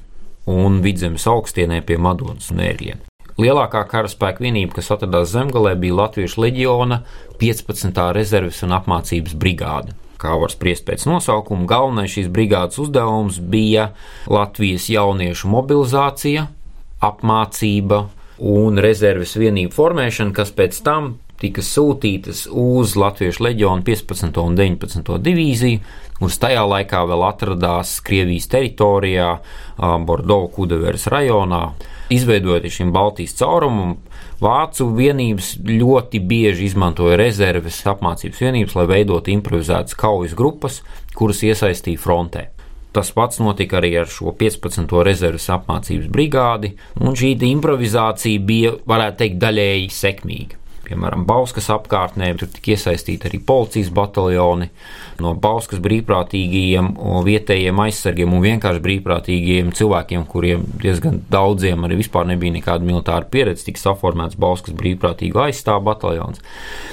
un 0.51 0.83
Vidzemes 0.83 1.27
augstienē 1.31 1.85
pie 1.87 1.99
Madonas 2.03 2.51
un 2.51 2.67
Ēriena. 2.67 3.03
Lielākā 3.39 3.83
karaspēka 3.91 4.43
vienība, 4.43 4.81
kas 4.81 4.91
atradās 4.95 5.31
Zemgalē, 5.31 5.77
bija 5.79 6.03
Latviešu 6.03 6.43
leģiona 6.43 7.05
15. 7.39 8.09
rezerves 8.15 8.63
un 8.67 8.75
apmācības 8.75 9.39
brigāde 9.39 9.95
kā 10.25 10.35
var 10.41 10.53
spriest 10.53 10.87
pēc 10.89 11.05
nosaukuma, 11.09 11.69
galvenais 11.69 12.13
šīs 12.15 12.31
brigādes 12.33 12.81
uzdevums 12.81 13.39
bija 13.39 13.91
Latvijas 14.33 14.89
jauniešu 14.93 15.51
mobilizācija, 15.53 16.49
apmācība 17.05 18.07
un 18.41 18.81
rezerves 18.83 19.37
vienību 19.39 19.75
formēšana, 19.77 20.35
kas 20.35 20.51
pēc 20.57 20.81
tam 20.87 21.15
tika 21.43 21.63
sūtītas 21.65 22.47
uz 22.49 22.95
Latvijas 22.97 23.41
leģionu 23.43 23.85
15. 23.85 24.39
un 24.41 24.57
19. 24.57 25.19
divīziju, 25.27 25.83
kuras 26.19 26.39
tajā 26.41 26.63
laikā 26.71 27.03
vēl 27.11 27.25
atradās 27.27 27.99
Krievijas 28.07 28.49
teritorijā, 28.53 29.29
Bordeaux 30.07 30.49
Kudeveres 30.55 31.09
rajonā. 31.13 31.67
Izveidojot 32.15 32.69
šim 32.71 32.93
Baltijas 32.95 33.37
caurumam, 33.39 33.97
Vācu 34.45 34.91
vienības 34.93 35.55
ļoti 35.65 36.21
bieži 36.29 36.67
izmantoja 36.69 37.17
rezerves 37.17 37.79
apmācības 37.89 38.43
vienības, 38.45 38.75
lai 38.77 38.85
veidotu 38.91 39.33
improvizētas 39.33 39.97
kaujas 39.97 40.35
grupas, 40.37 40.83
kuras 41.17 41.41
iesaistīja 41.47 42.03
frontē. 42.03 42.43
Tas 42.95 43.09
pats 43.17 43.41
notika 43.41 43.79
arī 43.81 43.95
ar 44.03 44.11
šo 44.11 44.35
15. 44.39 44.93
rezerves 45.07 45.49
apmācības 45.55 46.11
brigādi, 46.13 46.75
un 47.01 47.17
šī 47.17 47.33
improvizācija 47.49 48.45
bija, 48.45 48.75
varētu 48.91 49.23
teikt, 49.23 49.41
daļēji 49.47 49.89
sekmīga 49.95 50.64
piemēram, 50.87 51.25
Bauskas 51.29 51.71
apkārtnē, 51.75 52.31
tur 52.39 52.51
tika 52.53 52.75
iesaistīti 52.75 53.29
arī 53.29 53.41
policijas 53.45 53.91
bataljoni 53.95 54.69
no 55.23 55.35
Bauskas 55.39 55.81
brīvprātīgajiem, 55.85 56.91
vietējiem 57.27 57.83
aizsargiem 57.85 58.35
un 58.35 58.43
vienkārši 58.45 58.83
brīvprātīgajiem 58.85 59.71
cilvēkiem, 59.77 60.27
kuriem 60.31 60.65
diezgan 60.83 61.21
daudziem 61.33 61.87
arī 61.87 62.01
vispār 62.03 62.29
nebija 62.31 62.57
nekāda 62.59 62.87
militāra 62.87 63.29
pieredze, 63.31 63.67
tika 63.69 63.83
saformēts 63.83 64.39
Bauskas 64.41 64.77
brīvprātīgu 64.79 65.45
aizstāvu 65.47 65.87
bataljons. 65.91 66.43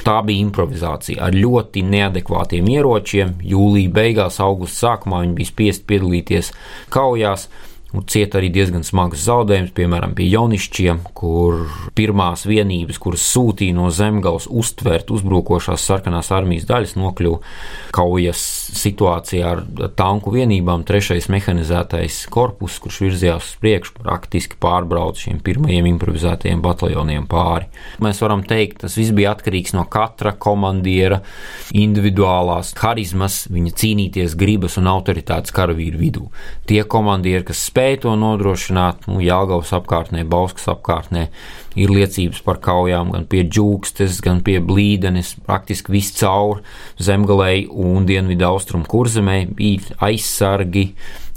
Tā 0.06 0.20
bija 0.28 0.46
improvizācija 0.46 1.26
ar 1.28 1.36
ļoti 1.38 1.86
neadekvātiem 1.88 2.70
ieročiem. 2.76 3.36
Jūlija 3.52 3.96
beigās, 3.96 4.40
augusta 4.44 4.88
sākumā 4.88 5.26
viņi 5.26 5.38
bija 5.40 5.54
spiest 5.54 5.88
piedalīties 5.90 6.54
kaujās 6.94 7.50
cieta 8.08 8.40
arī 8.40 8.48
diezgan 8.54 8.86
smagas 8.88 9.26
zaudējumus, 9.28 9.74
piemēram, 9.76 10.14
pie 10.16 10.30
jaunišķiem, 10.32 11.02
kur 11.18 11.66
pirmās 11.98 12.46
vienības, 12.48 13.00
kuras 13.02 13.26
sūtīja 13.34 13.76
no 13.76 13.90
zemgals 13.92 14.48
uztvert 14.48 15.12
uzbrukošās 15.12 15.84
sarkanās 15.84 16.32
armijas 16.32 16.68
daļas, 16.70 16.96
nokļuva 16.96 17.42
kaujas 17.96 18.44
situācijā 18.80 19.50
ar 19.52 19.64
tanku 20.00 20.32
vienībām. 20.32 20.86
Trešais 20.88 21.28
mehanizētais 21.34 22.22
korpus, 22.32 22.78
kurš 22.80 23.02
virzījās 23.06 23.50
uz 23.50 23.60
priekšu, 23.64 23.98
praktiski 24.00 24.60
pārbrauca 24.62 25.26
šiem 25.26 25.42
pirmajiem 25.44 25.92
improvizētajiem 25.92 26.64
bataljoniem 26.64 27.28
pāri. 27.32 27.68
Mēs 28.04 28.24
varam 28.24 28.46
teikt, 28.48 28.86
tas 28.86 28.96
viss 29.00 29.12
bija 29.16 29.36
atkarīgs 29.36 29.76
no 29.76 29.84
katra 29.92 30.32
komandiera 30.40 31.20
individuālās 31.76 32.72
harizmas, 32.80 33.44
viņa 33.52 33.76
cīnīties 33.84 34.40
gribas 34.40 34.80
un 34.80 34.88
autoritātes 34.92 35.52
karavīru 35.56 36.00
vidū. 36.00 36.26
Tie 36.72 36.82
komandieri, 36.88 37.44
kas 37.52 37.68
spēj 37.68 37.81
spēja 37.82 38.02
to 38.06 38.14
nodrošināt. 38.20 39.08
Nu, 39.10 39.20
Jālgavas 39.24 39.72
apkārtnē, 39.74 40.24
Bauskas 40.30 40.68
apkārtnē 40.70 41.30
ir 41.80 41.90
liecības 41.90 42.44
par 42.46 42.60
kaujām 42.62 43.12
gan 43.16 43.26
pie 43.26 43.44
džūkstes, 43.48 44.22
gan 44.22 44.44
pie 44.46 44.60
blīdenes, 44.62 45.36
praktiski 45.48 45.96
viss 45.96 46.14
caur 46.20 46.62
zemgalei 47.00 47.66
un 47.68 48.06
dienvidu 48.06 48.46
austrumu 48.46 48.86
kurzemē 48.86 49.48
bija 49.56 49.98
aizsargi, 50.12 50.92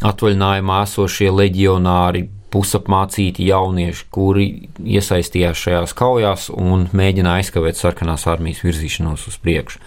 atvaļinājumā 0.05 0.83
esošie 0.85 1.31
leģionāri, 1.33 2.27
pusapmācīti 2.55 3.49
jaunieši, 3.49 4.05
kuri 4.15 4.49
iesaistījās 4.79 5.59
šajās 5.59 5.97
kaujās 5.97 6.51
un 6.55 6.89
mēģināja 6.93 7.43
aizkavēt 7.43 7.81
sarkanās 7.81 8.29
armijas 8.31 8.63
virzīšanos 8.67 9.31
uz 9.33 9.41
priekšu 9.43 9.81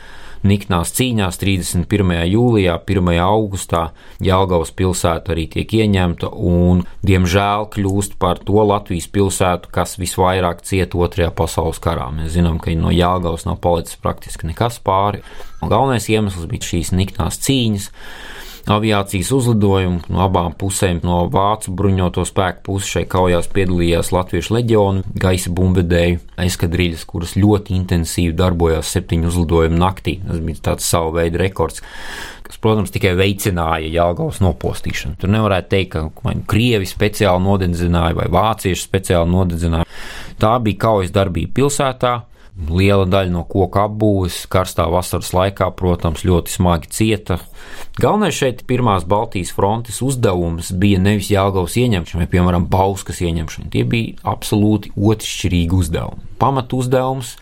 niknās 0.47 0.91
cīņās 0.97 1.39
31. 1.41 2.13
jūlijā, 2.29 2.77
1. 2.83 3.11
augustā 3.23 3.83
Jālgavas 4.23 4.73
pilsēta 4.77 5.33
arī 5.33 5.47
tiek 5.53 5.73
ieņemta 5.79 6.29
un, 6.35 6.83
diemžēl, 7.07 7.67
kļūst 7.73 8.17
par 8.21 8.41
to 8.43 8.63
Latvijas 8.67 9.09
pilsētu, 9.13 9.71
kas 9.73 9.97
visvairāk 10.01 10.63
cieta 10.67 10.99
Otrajā 11.01 11.31
pasaules 11.35 11.81
karā. 11.83 12.09
Mēs 12.13 12.35
zinām, 12.37 12.61
ka 12.61 12.73
no 12.77 12.93
Jālgavas 12.93 13.47
nav 13.49 13.61
palicis 13.63 13.99
praktiski 14.01 14.49
nekas 14.51 14.81
pāri. 14.83 15.23
Galvenais 15.61 16.09
iemesls 16.11 16.45
bija 16.49 16.71
šīs 16.71 16.93
niknās 16.93 17.39
cīņas 17.41 17.91
aviācijas 18.71 19.31
uzlidojumu. 19.35 20.03
No 20.11 20.23
abām 20.25 20.55
pusēm, 20.59 21.01
no 21.07 21.23
vācu 21.31 21.73
bruņoto 21.77 22.25
spēku 22.27 22.63
puses 22.67 22.91
šai 22.95 23.05
kaujās 23.09 23.49
piedalījās 23.53 24.13
Latviešu 24.15 24.57
leģionu, 24.57 25.03
gaisa 25.17 25.53
bumbvedēju 25.55 26.21
eskadrīļas, 26.47 27.05
kuras 27.09 27.35
ļoti 27.39 27.75
intensīvi 27.77 28.35
darbojās 28.37 28.93
septiņu 28.95 29.31
uzlidojumu 29.31 29.79
naktī. 29.81 30.17
Tas 30.27 30.41
bija 30.43 30.65
tāds 30.71 30.89
savu 30.89 31.15
veidu 31.17 31.41
rekords 31.41 31.83
kas, 32.47 32.59
protams, 32.63 32.91
tikai 32.95 33.11
veicināja 33.17 33.89
Jālgavas 33.91 34.39
nopostīšanu. 34.43 35.17
Tur 35.19 35.31
nevarētu 35.33 35.71
teikt, 35.73 35.97
ka 35.97 36.33
Krievi 36.47 36.87
speciāli 36.87 37.43
nodedzināja 37.43 38.15
vai 38.21 38.29
vācieši 38.31 38.85
speciāli 38.85 39.31
nodedzināja. 39.33 39.87
Tā 40.39 40.53
bija 40.63 40.79
kaujas 40.85 41.13
darbība 41.15 41.55
pilsētā, 41.59 42.13
Liela 42.57 43.05
daļa 43.05 43.29
no 43.29 43.43
koku 43.45 43.77
apbūves 43.83 44.39
karstā 44.49 44.87
vasaras 44.89 45.29
laikā, 45.35 45.67
protams, 45.77 46.23
ļoti 46.25 46.55
smagi 46.55 46.89
cieta. 46.89 47.37
Galvenais 48.01 48.33
šeit 48.33 48.63
pirmās 48.69 49.05
Baltijas 49.05 49.51
frontes 49.53 50.01
uzdevums 50.01 50.71
bija 50.73 50.97
nevis 51.01 51.29
Jāgaunas 51.29 51.77
ieņemšana, 51.77 52.23
vai, 52.23 52.29
piemēram, 52.31 52.65
Bauskas 52.71 53.21
ieņemšana. 53.21 53.69
Tie 53.75 53.83
bija 53.85 54.17
absolūti 54.33 54.95
otršķirīgi 54.97 55.77
uzdevumi. 55.77 56.25
Pamat 56.41 56.73
uzdevums 56.73 57.35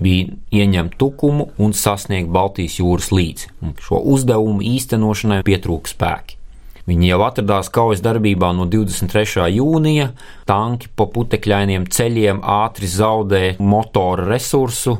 bija 0.00 0.32
ieņemt 0.62 0.96
tukumu 1.00 1.50
un 1.60 1.76
sasniegt 1.76 2.32
Baltijas 2.32 2.78
jūras 2.80 3.12
līci. 3.12 3.52
Un 3.60 3.76
šo 3.84 4.00
uzdevumu 4.16 4.64
īstenošanai 4.74 5.42
pietrūka 5.44 5.92
spēki. 5.92 6.40
Viņi 6.84 7.08
jau 7.08 7.20
atradās 7.24 7.70
kaujas 7.72 8.02
darbībā 8.04 8.50
no 8.52 8.66
23. 8.68 9.46
jūnija. 9.56 10.10
Tanki 10.44 10.90
pa 10.92 11.06
putekļainiem 11.14 11.86
ceļiem 11.88 12.42
ātri 12.44 12.90
zaudē 12.90 13.42
motora 13.56 14.26
resursu. 14.28 14.98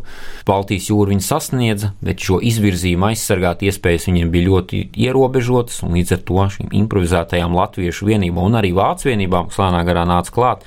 Baltijas 0.48 0.88
jūra 0.88 1.12
viņi 1.12 1.26
sasniedza, 1.26 1.92
bet 2.00 2.24
šo 2.24 2.40
izvirzījumu 2.40 3.10
aizsargāt 3.10 3.66
iespējas 3.68 4.08
viņiem 4.08 4.32
bija 4.32 4.48
ļoti 4.48 4.80
ierobežotas, 5.04 5.82
un 5.84 5.98
līdz 5.98 6.16
ar 6.16 6.24
to 6.30 6.48
šīm 6.56 6.72
improvizētajām 6.80 7.60
latviešu 7.60 8.08
vienībām 8.08 8.48
un 8.48 8.58
arī 8.62 8.72
vācu 8.76 9.10
vienībām, 9.10 9.52
kas 9.52 9.60
lēnā 9.60 9.84
garā 9.84 10.06
nāca 10.08 10.32
klāt, 10.32 10.64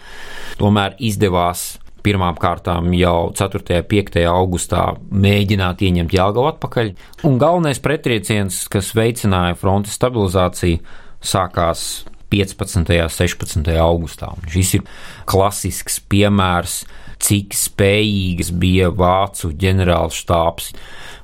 tomēr 0.61 0.99
izdevās 1.01 1.65
pirmām 2.07 2.37
kārtām 2.39 2.93
jau 2.95 3.31
4. 3.35 3.81
un 3.81 3.89
5. 3.89 4.21
augustā 4.29 4.83
mēģināt 5.11 5.81
ieņemt 5.83 6.13
Jāgaunu 6.15 6.53
atpakaļ. 6.53 6.93
Un 7.27 7.41
galvenais 7.41 7.81
pretrieciens, 7.83 8.63
kas 8.71 8.93
veicināja 8.95 9.57
frontes 9.59 9.97
stabilizāciju, 9.97 10.79
sākās 11.23 12.05
15. 12.33 12.79
un 12.83 13.11
16. 13.13 13.75
augustā. 13.81 14.33
Šis 14.51 14.77
ir 14.79 14.87
klasisks 15.29 16.01
piemērs, 16.11 16.81
cik 17.23 17.55
spējīgas 17.57 18.51
bija 18.59 18.91
vācu 18.93 19.51
ģenerālštāps, 19.57 20.73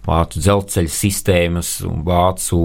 vācu 0.08 0.42
dzelzceļa 0.44 0.92
sistēmas 0.92 1.70
un 1.88 2.02
vācu 2.08 2.60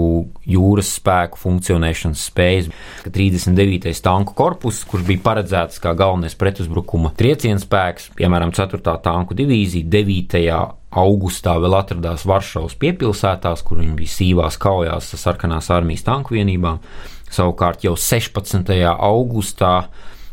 jūras 0.49 0.91
spēku 0.99 1.39
funkcionēšanas 1.39 2.25
spējas. 2.31 2.67
39. 3.05 3.93
tanku 4.03 4.35
korpus, 4.37 4.81
kurš 4.89 5.05
bija 5.07 5.23
paredzēts 5.29 5.81
kā 5.83 5.93
galvenais 5.97 6.35
pretuzbrukuma 6.39 7.13
trieciena 7.19 7.61
spēks, 7.61 8.11
piemēram, 8.19 8.53
4. 8.55 8.81
tanku 9.05 9.37
divīzija, 9.39 9.87
9 9.89 10.43
augustā 10.99 11.55
vēl 11.61 11.77
atradās 11.77 12.25
Varšavas 12.27 12.75
piepilsētās, 12.81 13.63
kur 13.65 13.81
viņi 13.83 13.95
bija 13.97 14.15
sīvās 14.15 14.57
kaujās 14.61 15.13
ar 15.13 15.21
sarkanās 15.21 15.69
armijas 15.73 16.05
tanku 16.07 16.35
vienībām. 16.37 16.81
Savukārt 17.29 17.85
jau 17.85 17.93
16. 17.93 18.73
augustā 18.95 19.73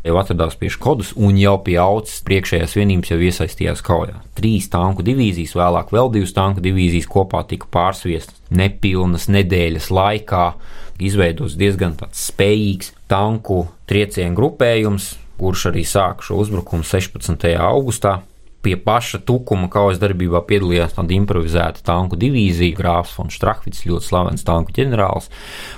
jau 0.07 0.17
atradās 0.21 0.55
pie 0.59 0.71
Škodas 0.73 1.13
un 1.15 1.37
jau 1.39 1.57
pie 1.65 1.77
augstas 1.81 2.23
priekšējās 2.27 2.75
vienības 2.79 3.11
jau 3.13 3.19
iesaistījās 3.27 3.83
kaujā. 3.85 4.21
Trīs 4.37 4.69
tanku 4.73 5.05
divīzijas, 5.05 5.55
vēlāk 5.57 5.93
vēl 5.95 6.11
divas 6.15 6.33
tanku 6.35 6.63
divīzijas 6.65 7.09
kopā 7.11 7.43
tika 7.49 7.69
pārsviestas 7.73 8.39
nepilnas 8.49 9.27
nedēļas 9.33 9.91
laikā. 9.93 10.45
Izveidos 10.97 11.57
diezgan 11.59 11.93
spējīgs 12.09 12.93
tanku 13.11 13.67
triecienu 13.89 14.33
grupējums, 14.39 15.11
kurš 15.37 15.67
arī 15.71 15.83
sāka 15.85 16.25
šo 16.25 16.41
uzbrukumu 16.41 16.87
16. 16.87 17.51
augustā 17.61 18.17
pie 18.65 18.75
paša 18.81 19.21
tukuma 19.27 19.69
kaujas 19.71 19.99
darbībā 20.01 20.41
piedalījās 20.49 20.97
tāda 20.97 21.15
improvizēta 21.15 21.83
tanku 21.87 22.17
divīzija, 22.19 22.75
Grāfs 22.77 23.15
von 23.17 23.31
Strahvits, 23.33 23.85
ļoti 23.87 24.09
slavens 24.09 24.45
tanku 24.47 24.73
ģenerālis, 24.75 25.29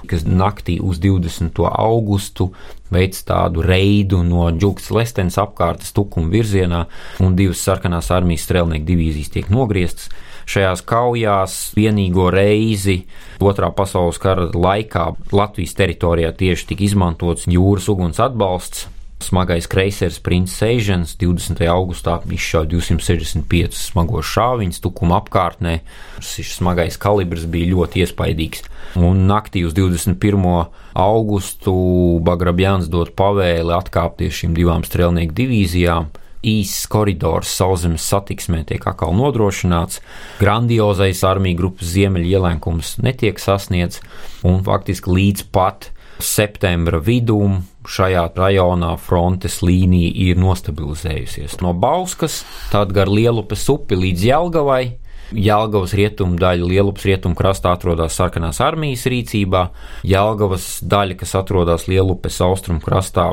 kas 0.10 0.26
naktī 0.26 0.80
uz 0.82 1.02
20. 1.04 1.60
augustu 1.70 2.50
veids 2.94 3.22
tādu 3.28 3.62
reidu 3.66 4.24
no 4.26 4.48
Džukas 4.56 4.90
Lestens 4.96 5.38
apkārtes 5.42 5.94
tukuma 5.94 6.32
virzienā, 6.34 6.86
un 7.22 7.38
divas 7.38 7.62
sarkanās 7.66 8.10
armijas 8.16 8.48
strēlnieku 8.48 8.88
divīzijas 8.88 9.34
tiek 9.36 9.54
nogrieztas. 9.54 10.10
Šajās 10.50 10.82
kaujās 10.90 11.58
vienīgo 11.78 12.32
reizi 12.34 13.04
Otrā 13.40 13.70
pasaules 13.76 14.18
kara 14.18 14.48
laikā 14.50 15.04
Latvijas 15.32 15.76
teritorijā 15.78 16.32
tieši 16.40 16.72
tika 16.72 16.88
izmantots 16.88 17.46
jūras 17.46 17.86
uguns 17.94 18.18
atbalsts, 18.24 18.88
Smagais 19.20 19.68
kreisers 19.68 20.16
Princis 20.24 20.62
Eižens 20.64 21.12
20. 21.20 21.60
augustā 21.68 22.16
izšāva 22.32 22.70
265 22.72 23.76
smagos 23.76 24.30
šāviņus 24.32 24.80
tukuma 24.80 25.18
apkārtnē. 25.20 25.82
Šis 26.24 26.54
smagais 26.62 26.96
kalibrs 27.02 27.44
bija 27.52 27.74
ļoti 27.74 28.06
iespaidīgs. 28.06 28.64
Un 28.96 29.26
naktī 29.28 29.66
uz 29.68 29.76
21. 29.76 30.72
augustu 30.96 31.76
Bagrabjāns 32.24 32.88
dod 32.88 33.12
pavēli 33.20 33.76
atkāpties 33.76 34.40
šīm 34.40 34.56
divām 34.56 34.88
strēlnieku 34.88 35.36
divīzijām, 35.36 36.08
īsts 36.40 36.88
koridors 36.88 37.52
sauszemes 37.60 38.06
satiksmē 38.08 38.64
tiek 38.70 38.88
atkal 38.88 39.12
nodrošināts, 39.20 40.00
grandiozais 40.40 41.26
armiju 41.28 41.60
grupas 41.60 41.92
ziemeļa 41.92 42.32
ielēkums 42.38 42.96
netiek 43.04 43.42
sasniegts, 43.42 44.00
un 44.48 44.64
faktiski 44.64 45.12
līdz 45.12 45.50
pat 45.52 45.92
septembra 46.24 47.04
vidum 47.04 47.60
šajā 47.90 48.28
rajonā 48.38 48.94
frontes 49.02 49.60
līnija 49.66 50.14
ir 50.30 50.40
nostabilizējusies. 50.42 51.60
No 51.64 51.74
Bauskas, 51.74 52.44
tad 52.74 52.94
gar 52.96 53.10
Lielupes 53.12 53.66
upi 53.74 53.98
līdz 54.00 54.26
Jelgavai, 54.30 54.84
Jālgavas 55.30 55.92
rietumu 55.94 56.40
daļa, 56.42 56.66
Lielupas 56.66 57.06
rietumu 57.06 57.38
krastā 57.38 57.76
atrodas 57.76 58.16
sarkanās 58.18 58.58
armijas 58.66 59.06
rīcībā, 59.10 59.68
Jālgavas 60.10 60.80
daļa, 60.90 61.20
kas 61.20 61.36
atrodas 61.38 61.86
Lielupes 61.90 62.40
austrumu 62.42 62.82
krastā, 62.82 63.28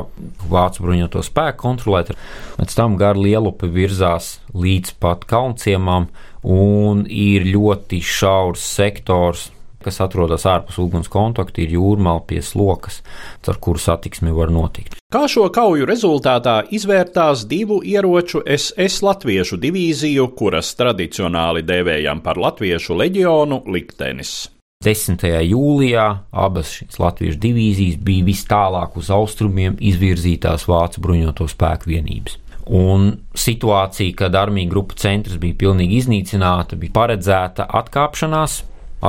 vācu 0.51 0.85
bruņoto 0.85 1.23
spēku 1.25 1.63
kontrolēta. 1.63 2.13
Pēc 2.59 2.77
tam 2.77 2.99
gar 3.01 3.17
Lielupi 3.17 3.69
virzās 3.73 4.35
līdz 4.53 4.93
pat 5.01 5.25
Kaunciemām 5.29 6.11
un 6.45 7.05
ir 7.09 7.49
ļoti 7.49 8.03
šaurs 8.05 8.61
sektors 8.77 9.49
kas 9.87 10.01
atrodas 10.03 10.45
ārpus 10.49 10.77
uguns 10.83 11.07
kontakta, 11.11 11.63
ir 11.63 11.77
jūrmāla 11.77 12.25
pie 12.27 12.43
slokas, 12.43 13.01
ar 13.47 13.59
kuru 13.63 13.79
satiksmi 13.81 14.35
var 14.35 14.51
notikt. 14.53 14.99
Kā 15.07 15.23
šo 15.31 15.47
kauju 15.55 15.87
rezultātā 15.87 16.57
izvērtās 16.75 17.45
divu 17.47 17.79
ieroču 17.79 18.43
SS 18.43 18.99
latviešu 19.07 19.55
divīziju, 19.63 20.27
kuras 20.35 20.73
tradicionāli 20.75 21.63
dēvējam 21.63 22.19
par 22.25 22.39
latviešu 22.43 22.99
leģionu, 22.99 23.63
liktenis? 23.71 24.35
10. 24.83 25.23
jūlijā 25.41 26.07
abas 26.37 26.69
šīs 26.75 26.99
latviešu 27.01 27.39
divīzijas 27.41 27.95
bija 28.03 28.25
vis 28.27 28.43
tālāk 28.45 28.99
uz 28.99 29.07
austrumiem 29.09 29.79
izvirzītās 29.79 30.67
vācu 30.69 31.01
bruņoto 31.01 31.47
spēku 31.49 31.89
vienības. 31.89 32.37
Un 32.67 33.13
situācija, 33.31 34.13
kad 34.19 34.35
armija 34.35 34.69
grupu 34.69 34.99
centrs 34.99 35.39
bija 35.41 35.55
pilnīgi 35.63 36.01
iznīcināta, 36.01 36.75
bija 36.75 36.93
paredzēta 36.99 37.65
atkāpšanās, 37.79 38.59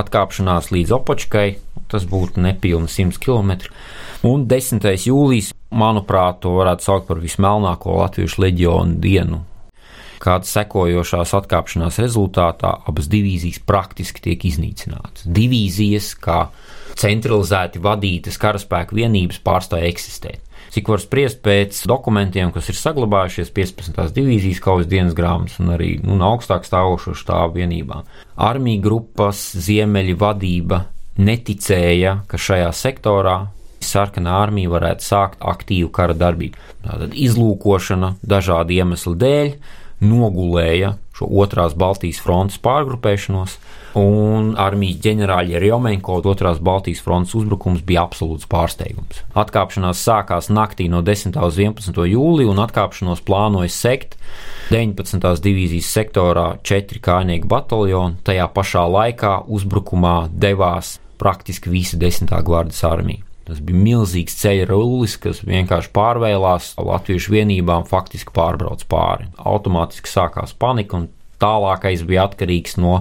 atkāpšanās 0.00 0.70
līdz 0.74 0.94
Opočkai, 0.98 1.48
tas 1.92 2.06
būtu 2.08 2.42
nepilni 2.44 2.90
100 2.90 3.20
km. 3.22 3.70
Un 4.26 4.46
10. 4.50 4.88
jūlijas, 5.06 5.52
manuprāt, 5.70 6.40
to 6.42 6.56
varētu 6.58 6.88
saukt 6.88 7.06
par 7.10 7.22
vismelnāko 7.22 8.00
latviešu 8.00 8.42
leģionu 8.44 8.98
dienu. 9.02 9.44
Kāda 10.18 10.48
sekojošās 10.50 11.36
atkāpšanās 11.38 12.00
rezultātā 12.02 12.72
abas 12.90 13.06
divīzijas 13.10 13.60
praktiski 13.66 14.24
tiek 14.24 14.48
iznīcinātas. 14.48 15.28
Divīzijas, 15.30 16.10
kā 16.18 16.48
centralizēti 16.98 17.78
vadītas 17.82 18.40
karaspēku 18.42 18.98
vienības, 18.98 19.38
pārstāja 19.46 19.86
eksistēt. 19.92 20.42
Cik 20.78 20.92
var 20.92 21.00
spriest 21.02 21.40
pēc 21.42 21.78
dokumentiem, 21.90 22.52
kas 22.54 22.68
ir 22.70 22.76
saglabājušies 22.78 23.48
15. 23.50 24.12
divīzijas 24.14 24.60
kaujas 24.62 24.86
dienas 24.86 25.16
grāmatas 25.18 25.56
un 25.58 25.72
arī 25.74 25.96
nu, 26.04 26.14
augstāk 26.22 26.62
stāvošo 26.68 27.16
štābu 27.18 27.58
vienībām. 27.58 28.06
Armija 28.46 28.84
grupas 28.84 29.40
ziemeļa 29.58 30.14
vadība 30.20 30.78
neticēja, 31.18 32.12
ka 32.30 32.38
šajā 32.38 32.68
sektorā 32.78 33.34
sarkanā 33.82 34.36
armija 34.44 34.70
varētu 34.76 35.06
sākt 35.08 35.42
aktīvu 35.42 35.90
kara 35.98 36.14
darbību. 36.14 36.62
Tātad 36.86 37.18
izlūkošana 37.26 38.12
dažādu 38.22 38.78
iemeslu 38.78 39.16
dēļ 39.18 39.50
nogulēja 40.04 40.94
šo 41.18 41.26
otrās 41.42 41.74
Baltijas 41.74 42.20
frontes 42.22 42.60
pārgrupēšanos, 42.62 43.56
un 43.98 44.52
armijas 44.60 45.00
ģenerāļa 45.02 45.58
Rjomenko 45.62 46.20
otrās 46.30 46.60
Baltijas 46.62 47.02
frontes 47.02 47.34
uzbrukums 47.38 47.82
bija 47.86 48.04
absolūts 48.06 48.46
pārsteigums. 48.50 49.24
Atkāpšanās 49.38 50.04
sākās 50.06 50.50
naktī 50.54 50.86
no 50.92 51.02
10. 51.02 51.34
uz 51.42 51.58
11. 51.58 51.98
jūliju, 52.12 52.52
un 52.54 52.62
atkāpšanos 52.62 53.24
plānoja 53.26 53.72
sekt 53.74 54.18
19. 54.70 55.18
divīzijas 55.42 55.90
sektorā 55.98 56.48
četri 56.62 57.02
kājnieku 57.02 57.50
bataljoni. 57.50 58.20
Tajā 58.26 58.46
pašā 58.54 58.84
laikā 58.86 59.38
uzbrukumā 59.48 60.18
devās 60.30 60.98
praktiski 61.18 61.72
visa 61.72 61.98
10. 61.98 62.30
gvardas 62.46 62.84
armija. 62.86 63.27
Tas 63.48 63.60
bija 63.64 63.80
milzīgs 63.80 64.36
ceļa 64.42 64.66
rullis, 64.68 65.16
kas 65.20 65.40
vienkārši 65.46 65.88
pārvēlās 65.96 66.74
latviešu 66.76 67.32
vienībām, 67.32 67.86
faktiski 67.88 68.34
pārbrauc 68.36 68.84
pāri. 68.90 69.30
Automātiski 69.40 70.10
sākās 70.12 70.52
panika, 70.52 71.00
un 71.00 71.08
tālākais 71.40 72.02
bija 72.04 72.26
atkarīgs 72.28 72.76
no 72.82 72.98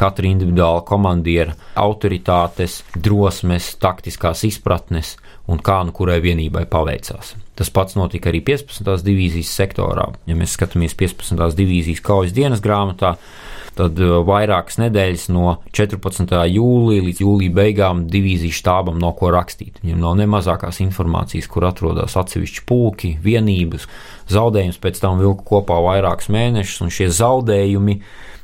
katra 0.00 0.30
individuāla 0.30 0.80
komandiera 0.88 1.56
autoritātes, 1.78 2.80
drosmes, 2.96 3.74
taktiskās 3.82 4.46
izpratnes 4.48 5.16
un 5.50 5.60
kā 5.60 5.80
nu 5.84 5.92
kurai 5.96 6.20
vienībai 6.24 6.64
paveicās. 6.70 7.34
Tas 7.58 7.68
pats 7.74 7.98
notika 7.98 8.30
arī 8.30 8.40
15. 8.46 9.02
divīzijas 9.04 9.52
sektorā. 9.52 10.06
Ja 10.30 10.38
mēs 10.38 10.56
skatāmies 10.56 10.96
15. 10.96 11.50
divīzijas 11.58 12.00
kaujas 12.06 12.32
dienas 12.32 12.62
grāmatā, 12.64 13.16
tad 13.18 13.59
uh, 13.78 14.16
vairākas 14.26 14.80
nedēļas 14.80 15.28
no 15.34 15.58
14. 15.76 16.32
jūlija 16.50 17.04
līdz 17.06 17.22
jūlija 17.22 17.54
beigām 17.54 18.02
divīzijas 18.10 18.58
štābam 18.60 18.98
nav 19.02 19.14
ko 19.20 19.30
rakstīt. 19.34 19.78
Viņam 19.84 20.00
nav 20.02 20.16
ne 20.20 20.26
mazākās 20.30 20.80
informācijas, 20.84 21.48
kur 21.50 21.68
atrodas 21.68 22.16
atsevišķi 22.20 22.64
pulki, 22.68 23.14
vienības. 23.22 23.86
Zaudējums 24.30 24.80
pēc 24.82 25.00
tam 25.02 25.22
vilka 25.22 25.46
kopā 25.52 25.78
vairākus 25.86 26.30
mēnešus, 26.34 26.82
un 26.86 26.92
šie 26.94 27.08
zaudējumi 27.14 28.00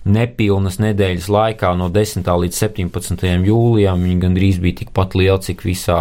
nepilnas 0.06 0.78
nedēļas 0.82 1.28
laikā, 1.32 1.72
no 1.78 1.90
10. 1.90 2.30
līdz 2.44 2.62
17. 2.62 3.26
jūlijam, 3.50 4.06
viņi 4.06 4.22
gandrīz 4.22 4.62
bija 4.62 4.82
tikpat 4.84 5.18
lieli, 5.18 5.42
cik 5.42 5.66
visā 5.66 6.00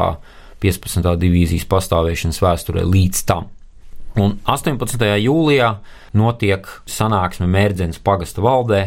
15. 0.62 1.16
divīzijas 1.22 1.66
pastāvēšanas 1.70 2.42
vēsturē 2.46 2.86
līdz 2.86 3.26
tam. 3.30 3.50
Un 4.16 4.38
18. 4.48 5.02
jūlijā 5.20 5.74
notiek 6.16 6.68
sanāksme 6.88 7.50
Mērķens 7.52 8.00
pagasta 8.00 8.44
valdē. 8.44 8.82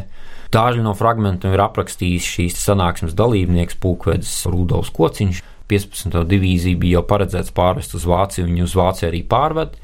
Daži 0.55 0.81
no 0.81 0.95
fragmentiem 0.97 1.53
ir 1.53 1.61
aprakstījis 1.67 2.29
šīs 2.33 2.57
sanāksmes 2.63 3.13
dalībnieks 3.17 3.77
Pūkvedis 3.83 4.33
Rudolfs 4.49 4.95
Kociņš. 4.97 5.43
15. 5.69 6.23
divīzija 6.31 6.81
bija 6.81 6.97
jau 6.97 7.05
paredzēts 7.11 7.53
pārvest 7.53 7.93
uz 7.99 8.07
Vāciju, 8.09 8.47
viņu 8.49 8.65
uz 8.65 8.77
Vāciju 8.79 9.11
arī 9.11 9.21
pārved. 9.29 9.77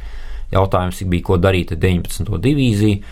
Jautājums 0.54 1.02
bija, 1.04 1.26
ko 1.28 1.36
darīt 1.36 1.74
ar 1.76 1.82
19. 1.82 2.40
divīziju. 2.40 3.02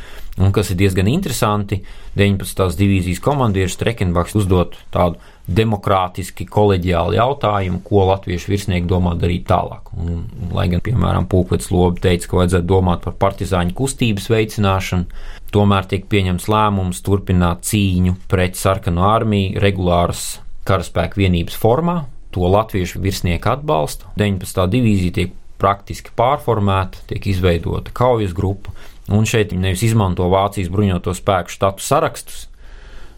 Un 0.41 0.55
kas 0.57 0.71
ir 0.73 0.79
diezgan 0.81 1.11
interesanti, 1.13 1.83
19. 2.17 2.65
divīzijas 2.79 3.21
komandieris 3.21 3.77
Trekenbachs 3.77 4.39
uzdot 4.41 4.79
tādu 4.95 5.21
demokrātiski, 5.51 6.47
kolēģiāli 6.47 7.19
jautājumu, 7.19 7.81
ko 7.87 8.05
latviešu 8.13 8.53
virsnieki 8.53 8.89
domā 8.91 9.17
darīt 9.19 9.49
tālāk. 9.51 9.91
Un, 9.99 10.23
lai 10.55 10.69
gan, 10.71 10.83
piemēram, 10.85 11.27
Pūkvets 11.31 11.73
Lobi 11.75 12.03
teica, 12.05 12.29
ka 12.31 12.41
vajadzētu 12.41 12.69
domāt 12.69 13.03
par 13.07 13.17
partizāņu 13.25 13.75
kustības 13.79 14.31
veicināšanu, 14.31 15.23
tomēr 15.55 15.89
tiek 15.91 16.07
pieņemts 16.13 16.49
lēmums 16.53 17.03
turpināt 17.07 17.67
cīņu 17.69 18.17
pret 18.31 18.59
sarkano 18.61 19.09
armiju 19.11 19.61
regulāras 19.63 20.39
karaspēku 20.69 21.25
vienības 21.25 21.59
formā. 21.59 22.05
To 22.33 22.47
latviešu 22.49 23.03
virsnieki 23.03 23.51
atbalsta. 23.51 24.09
19. 24.17 24.63
divīzija 24.73 25.17
tiek 25.19 25.35
praktiski 25.61 26.15
pārformēta, 26.19 27.03
tiek 27.11 27.27
izveidota 27.35 27.93
kaujas 27.95 28.33
grupa, 28.35 28.73
un 29.13 29.27
šeit 29.29 29.53
viņi 29.53 29.67
nevis 29.67 29.85
izmanto 29.87 30.27
Vācijas 30.33 30.71
bruņoto 30.73 31.15
spēku 31.15 31.53
štatu 31.53 31.85
sarakstus, 31.85 32.47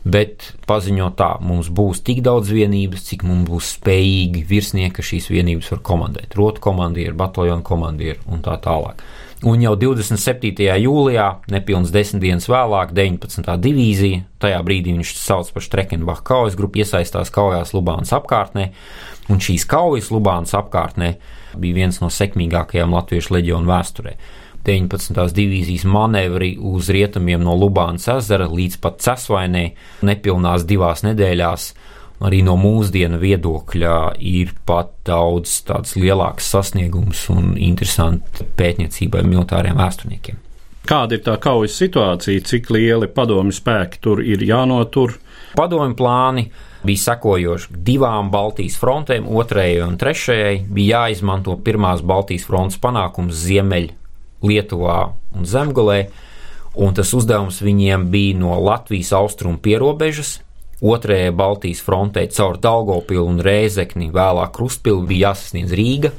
bet 0.05 0.51
paziņo 0.69 1.11
tā, 1.19 1.31
mums 1.41 1.71
būs 1.73 2.03
tik 2.05 2.21
daudz 2.25 2.53
vienības, 2.53 3.07
cik 3.09 3.25
mums 3.27 3.49
būs 3.49 3.75
spējīgi 3.79 4.45
virsnieki, 4.49 4.95
ka 4.99 5.05
šīs 5.05 5.31
vienības 5.33 5.71
var 5.73 5.85
komandēt. 5.89 6.37
Rotu 6.39 6.63
komandieri, 6.65 7.17
bataljonu 7.17 7.65
komandieri 7.65 8.21
un 8.29 8.45
tā 8.45 8.59
tālāk. 8.63 9.01
Un 9.45 9.61
jau 9.61 9.75
27. 9.77 10.63
jūlijā, 10.81 11.27
nepilns 11.53 11.91
desmit 11.93 12.23
dienas 12.23 12.47
vēlāk, 12.49 12.95
19. 12.97 13.51
divīzija, 13.61 14.23
tajā 14.41 14.61
brīdī 14.65 14.95
viņš 14.95 15.11
sauc 15.21 15.51
par 15.53 15.65
Strekenbacha 15.65 16.25
kaujas 16.25 16.57
grupu, 16.57 16.81
iesaistās 16.81 17.33
kaujās 17.35 17.75
Lubānas 17.77 18.15
apkārtnē, 18.17 18.71
un 19.29 19.43
šīs 19.45 19.67
kaujas 19.69 20.09
Lubānas 20.15 20.55
apkārtnē 20.57 21.11
bija 21.61 21.77
viens 21.83 22.01
no 22.01 22.09
sekmīgākajām 22.13 22.97
latviešu 22.97 23.37
leģionu 23.37 23.69
vēsturē. 23.69 24.17
19. 24.65 25.19
divīzijas 25.37 25.85
manevri 25.85 26.55
uz 26.57 26.89
rietumiem 26.93 27.43
no 27.45 27.53
Lubānas 27.61 28.07
ezera 28.17 28.47
līdz 28.49 28.79
pat 28.81 29.03
Cesvainē 29.05 29.65
nepilnās 30.09 30.65
divās 30.69 31.05
nedēļās. 31.05 31.73
Arī 32.25 32.41
no 32.47 32.55
mūsdienu 32.57 33.19
viedokļa 33.21 33.97
ir 34.25 34.55
pat 34.65 34.95
daudz 35.05 35.59
tāds 35.69 35.97
lielāks 35.99 36.47
sasniegums 36.55 37.27
un 37.35 37.57
interesanti 37.61 38.47
pētniecībai 38.57 39.25
militāriem 39.27 39.77
vēsturniekiem. 39.77 40.39
Kāda 40.85 41.17
ir 41.17 41.25
tā 41.25 41.35
kaujas 41.41 41.77
situācija, 41.81 42.45
cik 42.45 42.71
lieli 42.73 43.09
padomju 43.13 43.57
spēki 43.57 44.01
tur 44.05 44.23
ir 44.25 44.45
jānotur? 44.45 45.17
Padomju 45.57 45.97
plāni 45.99 46.47
bija 46.85 47.03
sekojoši 47.07 47.77
divām 47.85 48.31
Baltijas 48.33 48.79
frontēm, 48.81 49.29
otrajai 49.29 49.83
un 49.85 49.99
trešajai 50.01 50.57
bija 50.69 51.05
jāizmanto 51.05 51.57
pirmās 51.65 52.05
Baltijas 52.05 52.47
frontes 52.49 52.81
panākums 52.81 53.37
ziemeļ 53.47 53.91
Lietuvā 54.45 54.99
un 55.35 55.49
Zemgolē, 55.49 56.09
un 56.75 56.95
tas 56.97 57.13
uzdevums 57.17 57.61
viņiem 57.65 58.09
bija 58.13 58.39
no 58.41 58.57
Latvijas 58.61 59.13
austrumu 59.17 59.61
pierobežas. 59.63 60.41
Otrajai 60.85 61.31
Baltijas 61.33 61.81
frontē 61.81 62.27
caur 62.35 62.59
Daugopilu 62.61 63.25
un 63.31 63.39
Rēzekni, 63.41 64.11
vēlāk 64.13 64.53
Krustpilu 64.57 65.05
bija 65.09 65.31
jāsasniedz 65.31 65.73
Rīga, 65.73 66.11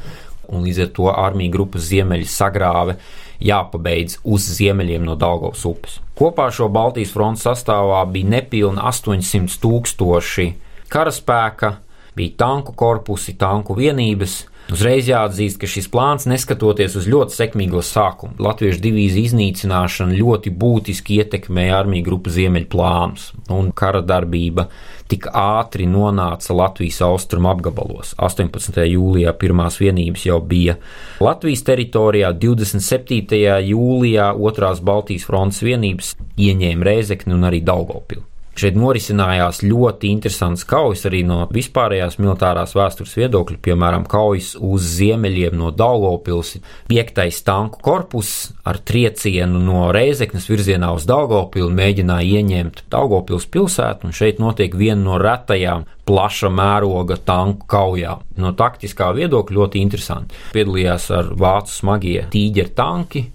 un 0.50 0.66
līdz 0.66 0.82
ar 0.86 0.92
to 0.96 1.10
armija 1.12 1.54
grupas 1.54 1.86
ziemeļi 1.92 2.28
sagrāve 2.30 2.96
jāpabeidz 3.44 4.20
uz 4.24 4.48
ziemeļiem 4.58 5.06
no 5.06 5.18
Daugavas 5.20 5.66
upes. 5.68 6.00
Kopā 6.16 6.48
šo 6.56 6.70
Baltijas 6.72 7.12
frontes 7.14 7.44
sastāvā 7.46 8.02
bija 8.12 8.38
nepilni 8.38 8.82
800 8.82 9.60
tūkstoši 9.62 10.48
karaspēka, 10.92 11.76
bija 12.16 12.38
tanku 12.40 12.76
korpusi, 12.78 13.36
tanku 13.38 13.76
vienības, 13.76 14.46
Uzreiz 14.66 15.06
jāatzīst, 15.06 15.60
ka 15.62 15.68
šis 15.70 15.86
plāns, 15.94 16.24
neskatoties 16.26 16.96
uz 16.98 17.06
ļoti 17.06 17.36
sekmīgo 17.38 17.84
sākumu, 17.86 18.34
Latviešu 18.42 18.82
divīziju 18.82 19.30
iznīcināšanu 19.30 20.18
ļoti 20.18 20.54
būtiski 20.58 21.20
ietekmēja 21.22 21.76
armiju 21.84 22.08
grupu 22.08 22.34
ziemeļu 22.34 22.70
plānus, 22.72 23.28
un 23.54 23.70
kara 23.78 24.02
darbība 24.02 24.66
tik 25.12 25.30
ātri 25.30 25.86
nonāca 25.86 26.58
Latvijas 26.58 26.98
austrumu 27.06 27.52
apgabalos. 27.54 28.16
18. 28.18 28.82
jūlijā 28.90 29.36
pirmās 29.38 29.78
vienības 29.78 30.26
jau 30.26 30.42
bija 30.42 30.80
Latvijas 31.22 31.62
teritorijā, 31.70 32.34
27. 32.34 33.62
jūlijā 33.70 34.32
otrās 34.34 34.82
Baltijas 34.82 35.30
frontes 35.30 35.62
vienības 35.62 36.16
ieņēma 36.42 36.90
Rēzekni 36.90 37.38
un 37.38 37.46
arī 37.52 37.62
Daugopili. 37.62 38.26
Šeit 38.56 38.78
norisinājās 38.80 39.58
ļoti 39.68 40.08
interesants 40.16 40.64
kaujas 40.68 41.02
arī 41.10 41.26
no 41.28 41.42
vispārējās 41.52 42.16
militārās 42.24 42.72
vēstures 42.78 43.18
viedokļa, 43.20 43.58
piemēram, 43.66 44.06
kaujas 44.08 44.54
uz 44.56 44.86
ziemeļiem 44.96 45.58
no 45.60 45.74
Daugopils, 45.76 46.54
5. 46.88 47.20
tanku 47.44 47.84
korpus 47.84 48.32
ar 48.64 48.80
triecienu 48.80 49.60
no 49.60 49.90
Reizeknas 49.92 50.48
virzienā 50.48 50.94
uz 50.96 51.04
Daugopilu 51.10 51.68
mēģināja 51.76 52.40
ieņemt 52.40 52.86
Daugopils 52.96 53.50
pilsētu, 53.52 54.08
un 54.08 54.16
šeit 54.16 54.40
notiek 54.40 54.80
viena 54.80 55.02
no 55.04 55.20
retajām 55.20 55.84
plaša 56.08 56.48
mēroga 56.54 57.20
tanku 57.28 57.68
kaujām. 57.68 58.24
No 58.40 58.56
taktiskā 58.56 59.12
viedokļa 59.18 59.60
ļoti 59.60 59.84
interesanti. 59.84 60.44
Piedalījās 60.56 61.10
ar 61.12 61.36
vācu 61.36 61.76
smagie 61.76 62.22
tīģeru 62.32 62.72
tanki, 62.78 63.28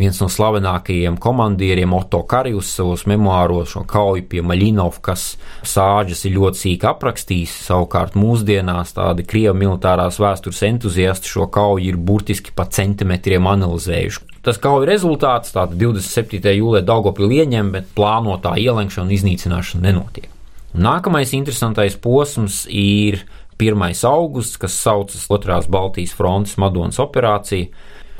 viens 0.00 0.18
no 0.22 0.28
slavenākajiem 0.32 1.18
komandieriem, 1.20 1.92
Otto 1.94 2.22
Karijus, 2.28 2.70
savos 2.74 3.04
memoāros 3.10 3.74
šo 3.74 3.84
kauju 3.88 4.24
pie 4.30 4.40
Maļinovkas 4.46 5.26
sāģes 5.68 6.24
ir 6.26 6.36
ļoti 6.38 6.62
sīki 6.62 6.88
aprakstījis. 6.90 7.58
Savukārt 7.68 8.16
mūsdienās 8.18 8.94
tādi 8.96 9.26
krievu 9.28 9.58
militārās 9.60 10.18
vēstures 10.22 10.62
entuziasti 10.70 11.30
šo 11.30 11.50
kauju 11.52 11.92
ir 11.92 12.00
burtiski 12.00 12.54
pa 12.56 12.66
centimetriem 12.70 13.46
analizējuši. 13.52 14.26
Tas 14.40 14.56
kauju 14.56 14.88
rezultāts, 14.88 15.52
tātad 15.52 15.76
27. 15.76 16.40
jūlijā 16.56 16.86
Daugopili 16.88 17.42
ieņem, 17.42 17.74
bet 17.74 17.90
plānotā 17.96 18.54
ielenkšana 18.56 19.04
un 19.04 19.14
iznīcināšana 19.18 19.84
nenotiek. 19.90 20.30
Nākamais 20.70 21.34
interesantais 21.36 21.98
posms 22.00 22.62
ir 22.70 23.20
1. 23.60 23.82
augusts, 24.08 24.56
kas 24.56 24.78
saucas 24.80 25.26
Otrās 25.28 25.68
Baltijas 25.68 26.14
frontes 26.16 26.56
Madonas 26.56 27.00
operācija 27.02 27.68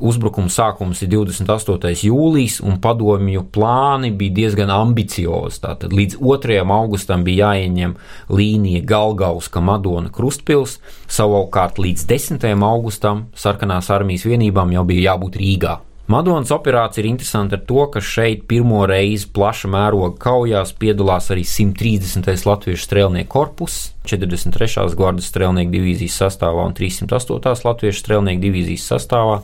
Uzbrukuma 0.00 0.48
sākums 0.48 1.02
ir 1.04 1.10
28. 1.12 1.92
jūlijas, 2.08 2.60
un 2.64 2.78
padomju 2.80 3.44
plāni 3.52 4.10
bija 4.16 4.36
diezgan 4.38 4.72
ambiciozi. 4.72 5.60
Tātad 5.66 5.92
līdz 5.92 6.16
2. 6.22 6.62
augustam 6.64 7.26
bija 7.26 7.50
jāieņem 7.50 7.94
līnija 8.32 8.80
Galgauska 8.88 9.60
Madona 9.60 10.08
Krustpils, 10.14 10.78
savukārt 11.04 11.82
līdz 11.82 12.08
10. 12.08 12.48
augustam 12.64 13.28
sarkanās 13.36 13.92
armijas 13.92 14.24
vienībām 14.28 14.72
jau 14.72 14.88
bija 14.88 15.12
jābūt 15.12 15.40
Rīgā. 15.40 15.76
Madonas 16.10 16.50
operācija 16.50 17.04
ir 17.04 17.06
interesanta 17.12 17.54
ar 17.54 17.60
to, 17.68 17.84
ka 17.94 18.00
šeit 18.02 18.48
pirmo 18.50 18.80
reizi 18.90 19.28
plaša 19.30 19.68
mēroga 19.70 20.16
kaujās 20.18 20.72
piedalās 20.74 21.28
arī 21.30 21.44
130. 21.46 22.26
latviešu 22.48 22.82
strēlnieku 22.82 23.30
korpus, 23.30 23.76
43. 24.10 24.88
gvardas 24.98 25.28
strēlnieku 25.30 25.70
divīzijas 25.76 26.16
sastāvā 26.24 26.64
un 26.66 26.74
308. 26.74 27.62
latviešu 27.68 28.02
strēlnieku 28.02 28.42
divīzijas 28.42 28.88
sastāvā. 28.90 29.36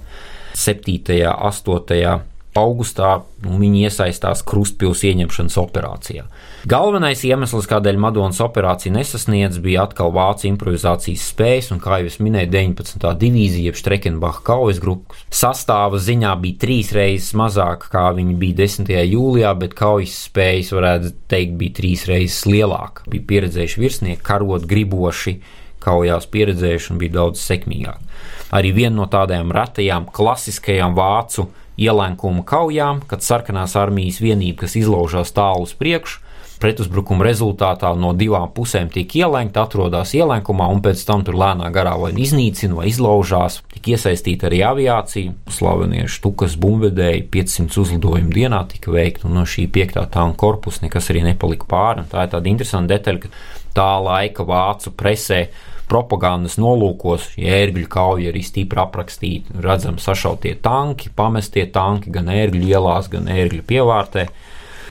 7. 0.56 0.96
un 1.12 1.36
8. 1.52 2.20
augustā 2.56 3.10
nu, 3.44 3.58
viņi 3.60 3.82
iesaistās 3.84 4.40
Krustpils 4.46 5.02
ieņemšanas 5.04 5.56
operācijā. 5.60 6.22
Galvenais 6.66 7.20
iemesls, 7.28 7.68
kādēļ 7.68 7.98
Madonas 8.00 8.40
operācija 8.40 8.94
nesasniedz, 8.94 9.58
bija 9.62 9.84
atkal 9.84 10.14
vācu 10.16 10.48
improvizācijas 10.48 11.26
spējas, 11.34 11.68
un, 11.74 11.82
kā 11.84 12.00
jau 12.00 12.08
es 12.08 12.16
minēju, 12.24 12.48
19. 12.54 13.04
divīzija, 13.20 13.68
jeb 13.68 13.76
Strekenbacha 13.76 14.40
kaujas 14.48 14.80
grupas 14.80 15.20
sastāva 15.28 16.00
ziņā 16.00 16.32
bija 16.40 16.62
trīs 16.64 16.94
reizes 16.96 17.36
mazāka, 17.36 17.92
kā 17.92 18.06
viņi 18.16 18.38
bija 18.40 18.62
10. 18.64 18.96
jūlijā, 19.12 19.52
bet 19.60 19.76
kaujas 19.76 20.16
spējas, 20.30 20.72
varētu 20.78 21.12
teikt, 21.28 21.60
bija 21.60 21.76
trīs 21.82 22.08
reizes 22.08 22.48
lielāka. 22.48 23.04
Bija 23.12 23.28
pieredzējuši 23.34 23.84
virsnieki, 23.84 24.24
karot 24.24 24.64
griboši, 24.72 25.38
kaujās 25.84 26.26
pieredzējuši 26.32 26.94
un 26.94 27.04
bija 27.04 27.18
daudz 27.20 27.44
sekmīgāk 27.44 28.05
arī 28.54 28.72
viena 28.76 29.02
no 29.02 29.06
tādām 29.10 29.52
retajām 29.54 30.10
klasiskajām 30.12 30.94
vācu 30.96 31.48
ielenkuma 31.76 32.44
kaujām, 32.46 33.02
kad 33.08 33.24
sarkanās 33.24 33.76
armijas 33.76 34.20
vienība, 34.22 34.64
kas 34.64 34.76
izlaužās 34.80 35.34
tālu 35.36 35.66
uz 35.66 35.74
priekšu, 35.76 36.22
pretuzbrukuma 36.60 37.26
rezultātā 37.26 37.90
no 37.98 38.12
divām 38.16 38.48
pusēm 38.56 38.88
tiek 38.92 39.10
ielenkta, 39.18 39.66
atrodas 39.66 40.14
ielenkumā, 40.16 40.68
un 40.72 40.80
pēc 40.84 41.02
tam 41.08 41.24
tur 41.26 41.36
lēnā 41.38 41.68
garā 41.74 41.92
vai 42.00 42.12
iznīcina 42.22 42.78
vai 42.78 42.88
izlaužās. 42.90 43.60
Tik 43.74 43.90
iesaistīta 43.92 44.48
arī 44.48 44.62
aviācija, 44.64 45.34
slavenie 45.52 46.06
štukas 46.10 46.56
bumvedēji, 46.60 47.26
500 47.34 47.80
uzlidojumu 47.84 48.32
dienā 48.32 48.62
tika 48.72 48.94
veikti, 48.94 49.26
un 49.28 49.36
no 49.40 49.44
šī 49.48 49.66
piektā 49.72 50.06
tāna 50.12 50.36
korpusa 50.38 50.86
nekas 50.86 51.12
arī 51.12 51.26
nepalika 51.28 51.68
pāri. 51.68 52.06
Tā 52.10 52.24
ir 52.24 52.34
tāda 52.34 52.52
interesanta 52.52 52.96
detaļa, 52.96 53.26
ka 53.26 53.32
tā 53.76 53.90
laika 54.00 54.46
vācu 54.48 54.94
presē 54.96 55.46
propagandas 55.90 56.56
nolūkos 56.60 57.32
ērgļu 57.38 57.86
kauja 57.90 58.32
arī 58.32 58.42
stipri 58.46 58.82
aprakstīta. 58.82 59.56
Redzam, 59.62 60.00
sašautie 60.02 60.56
tanki, 60.62 61.10
pamestie 61.14 61.66
tanki 61.72 62.12
gan 62.14 62.30
ērgļu 62.32 62.70
ielās, 62.72 63.10
gan 63.12 63.30
ērgļu 63.30 63.62
pievārtē. 63.66 64.26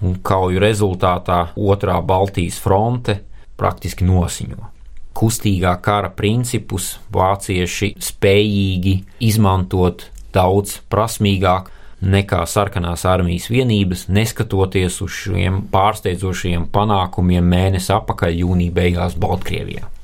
Un 0.05 0.17
kauju 0.23 0.59
rezultātā 0.59 1.49
otrā 1.55 2.01
Baltijas 2.03 2.57
fronte 2.61 3.21
praktiski 3.59 4.07
nosiņo. 4.07 4.71
Kustīgā 5.15 5.71
kara 5.83 6.09
principus 6.11 6.97
vācieši 7.15 7.93
spējīgi 8.03 8.97
izmantot 9.23 10.09
daudz 10.35 10.81
prasmīgāk 10.91 11.71
nekā 12.03 12.41
sarkanās 12.49 13.05
armijas 13.07 13.47
vienības, 13.49 14.09
neskatoties 14.11 14.99
uz 15.05 15.15
šiem 15.23 15.63
pārsteidzošiem 15.71 16.67
panākumiem 16.75 17.47
mēnesi 17.55 17.93
atpakaļ 17.95 18.41
jūnija 18.43 18.75
beigās 18.75 19.15
Baltkrievijā. 19.19 19.94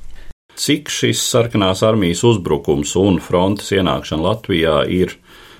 Cik 0.58 0.90
šis 0.92 1.22
sarkanās 1.24 1.80
armijas 1.86 2.22
uzbrukums 2.28 2.92
un 3.00 3.18
frontes 3.24 3.72
ienākšana 3.72 4.26
Latvijā 4.26 4.76
ir 4.92 5.14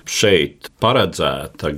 šeit 0.05 0.69
paredzēta? 0.83 1.73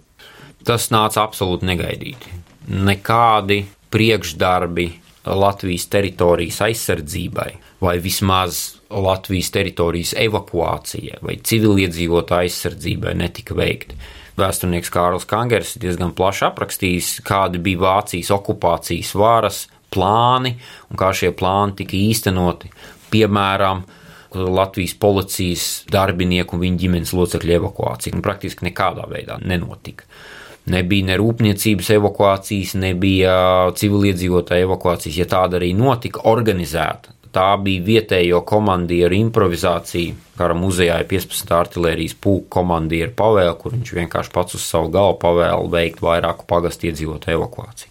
Tas 0.67 0.89
nāca 0.91 1.23
absolūti 1.23 1.69
negaidīti. 1.69 2.33
Nekādi 2.75 3.63
priekšdarbi 3.95 4.89
Latvijas 5.25 5.87
teritorijas 5.93 6.59
aizsardzībai, 6.67 7.51
vai 7.85 7.95
vismaz 8.03 8.81
Latvijas 8.91 9.53
teritorijas 9.55 10.15
evakuācijai, 10.21 11.23
vai 11.25 11.39
civiliedzīvotāju 11.39 12.49
aizsardzībai 12.51 13.15
netika 13.21 13.57
veikti. 13.57 13.97
Vēsturnieks 14.35 14.91
Kārls 14.91 15.29
Kangers 15.31 15.77
diezgan 15.81 16.11
plaši 16.19 16.49
aprakstījis, 16.49 17.13
kādi 17.25 17.63
bija 17.63 17.85
Vācijas 17.85 18.33
okupācijas 18.35 19.15
varas 19.15 19.63
plāni 19.95 20.57
un 20.91 20.99
kā 20.99 21.13
šie 21.15 21.31
plāni 21.39 21.79
tika 21.79 21.95
īstenoti 21.95 22.73
piemēram, 23.15 23.85
Latvijas 24.35 24.97
policijas 24.99 25.65
darbinieku 25.95 26.57
un 26.57 26.65
viņa 26.65 26.81
ģimenes 26.83 27.13
locekļu 27.15 27.55
evakuācija. 27.61 28.17
Un 28.17 28.25
praktiski 28.25 28.67
nekādā 28.67 29.07
veidā 29.11 29.39
nenotika. 29.47 30.09
Nebija 30.75 31.11
ne 31.11 31.19
rūpniecības 31.21 31.91
evakuācijas, 31.99 32.73
nebija 32.81 33.35
civiliedzīvotāja 33.77 34.65
evakuācijas, 34.65 35.19
ja 35.21 35.27
tāda 35.29 35.61
arī 35.61 35.75
notika, 35.77 36.25
organizēta. 36.31 37.13
Tā 37.35 37.49
bija 37.61 37.83
vietējo 37.83 38.41
komandieru 38.47 39.17
improvizācija. 39.19 40.15
Kara 40.39 40.55
muzejā 40.57 41.01
ir 41.03 41.09
15. 41.11 41.51
artērijas 41.55 42.15
pūka 42.23 42.61
komandieru 42.61 43.11
pavēle, 43.19 43.57
kur 43.59 43.75
viņš 43.75 43.95
vienkārši 43.99 44.33
pats 44.35 44.57
uz 44.59 44.67
savu 44.67 44.93
galvu 44.95 45.19
pavēlu 45.23 45.71
veikt 45.73 46.03
vairāku 46.03 46.47
pagastu 46.51 46.89
iedzīvotāju 46.91 47.43
evakuāciju. 47.43 47.91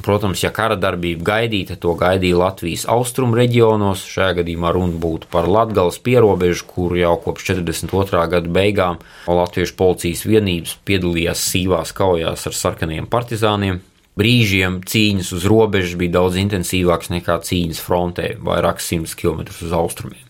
Protams, 0.00 0.40
ja 0.44 0.50
kara 0.54 0.76
darbība 0.80 1.26
gaidīta, 1.26 1.76
to 1.80 1.92
gaidīja 1.98 2.38
Latvijas 2.40 2.86
austrumu 2.88 3.36
reģionos. 3.38 4.06
Šajā 4.08 4.38
gadījumā 4.40 4.72
runa 4.76 4.96
būtu 5.02 5.28
par 5.32 5.48
Latvijas 5.50 6.00
pierobežu, 6.04 6.66
kur 6.70 6.96
jau 6.98 7.12
kopš 7.20 7.50
42. 7.52 8.24
gada 8.32 8.54
beigām 8.56 9.00
Latviešu 9.28 9.76
policijas 9.76 10.24
vienības 10.28 10.78
piedalījās 10.88 11.44
sīvās 11.52 11.92
kaujās 11.96 12.48
ar 12.48 12.56
sarkaniem 12.56 13.10
partizāniem. 13.10 13.82
Brīžiem 14.20 14.80
cīņas 14.90 15.30
uz 15.36 15.46
robežas 15.48 15.94
bija 16.00 16.18
daudz 16.18 16.40
intensīvākas 16.40 17.12
nekā 17.14 17.38
cīņas 17.46 17.84
frontē, 17.84 18.34
vairākus 18.44 18.90
simtus 18.90 19.16
kilometrus 19.20 19.62
uz 19.68 19.76
austrumiem 19.76 20.29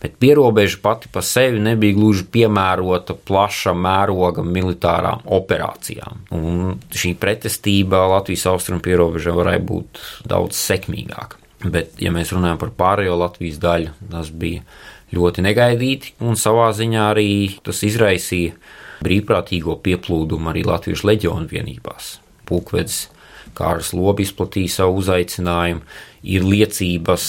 bet 0.00 0.16
pierobeža 0.22 0.78
pati 0.82 1.10
pa 1.12 1.22
sevi 1.22 1.60
nebija 1.60 1.96
gluži 1.96 2.24
piemērota 2.32 3.14
plaša 3.28 3.74
mēroga 3.76 4.44
militārām 4.46 5.26
operācijām. 5.38 6.24
Un 6.36 6.78
šī 6.90 7.14
pretestība 7.20 8.06
Latvijas 8.14 8.46
austrumu 8.50 8.82
pierobežā 8.84 9.34
varēja 9.36 9.64
būt 9.72 10.00
daudz 10.30 10.58
sekmīgāka. 10.60 11.38
Bet, 11.60 11.98
ja 12.00 12.12
mēs 12.12 12.32
runājam 12.32 12.60
par 12.62 12.72
pārējo 12.76 13.18
Latvijas 13.20 13.60
daļu, 13.60 13.92
tas 14.10 14.32
bija 14.32 14.64
ļoti 15.12 15.44
negaidīti, 15.44 16.14
un 16.24 16.38
savā 16.40 16.70
ziņā 16.72 17.10
arī 17.12 17.30
tas 17.66 17.82
izraisīja 17.84 18.56
brīvprātīgo 19.04 19.76
pieplūdumu 19.84 20.52
arī 20.52 20.64
Latvijas 20.64 21.04
leģionu 21.04 21.50
vienībās. 21.50 22.14
Pulkvedis 22.48 23.08
Kārs 23.56 23.92
Lobi 23.96 24.24
izplatīja 24.26 24.72
savu 24.78 25.00
uzaicinājumu, 25.02 25.82
ir 26.22 26.46
liecības 26.46 27.24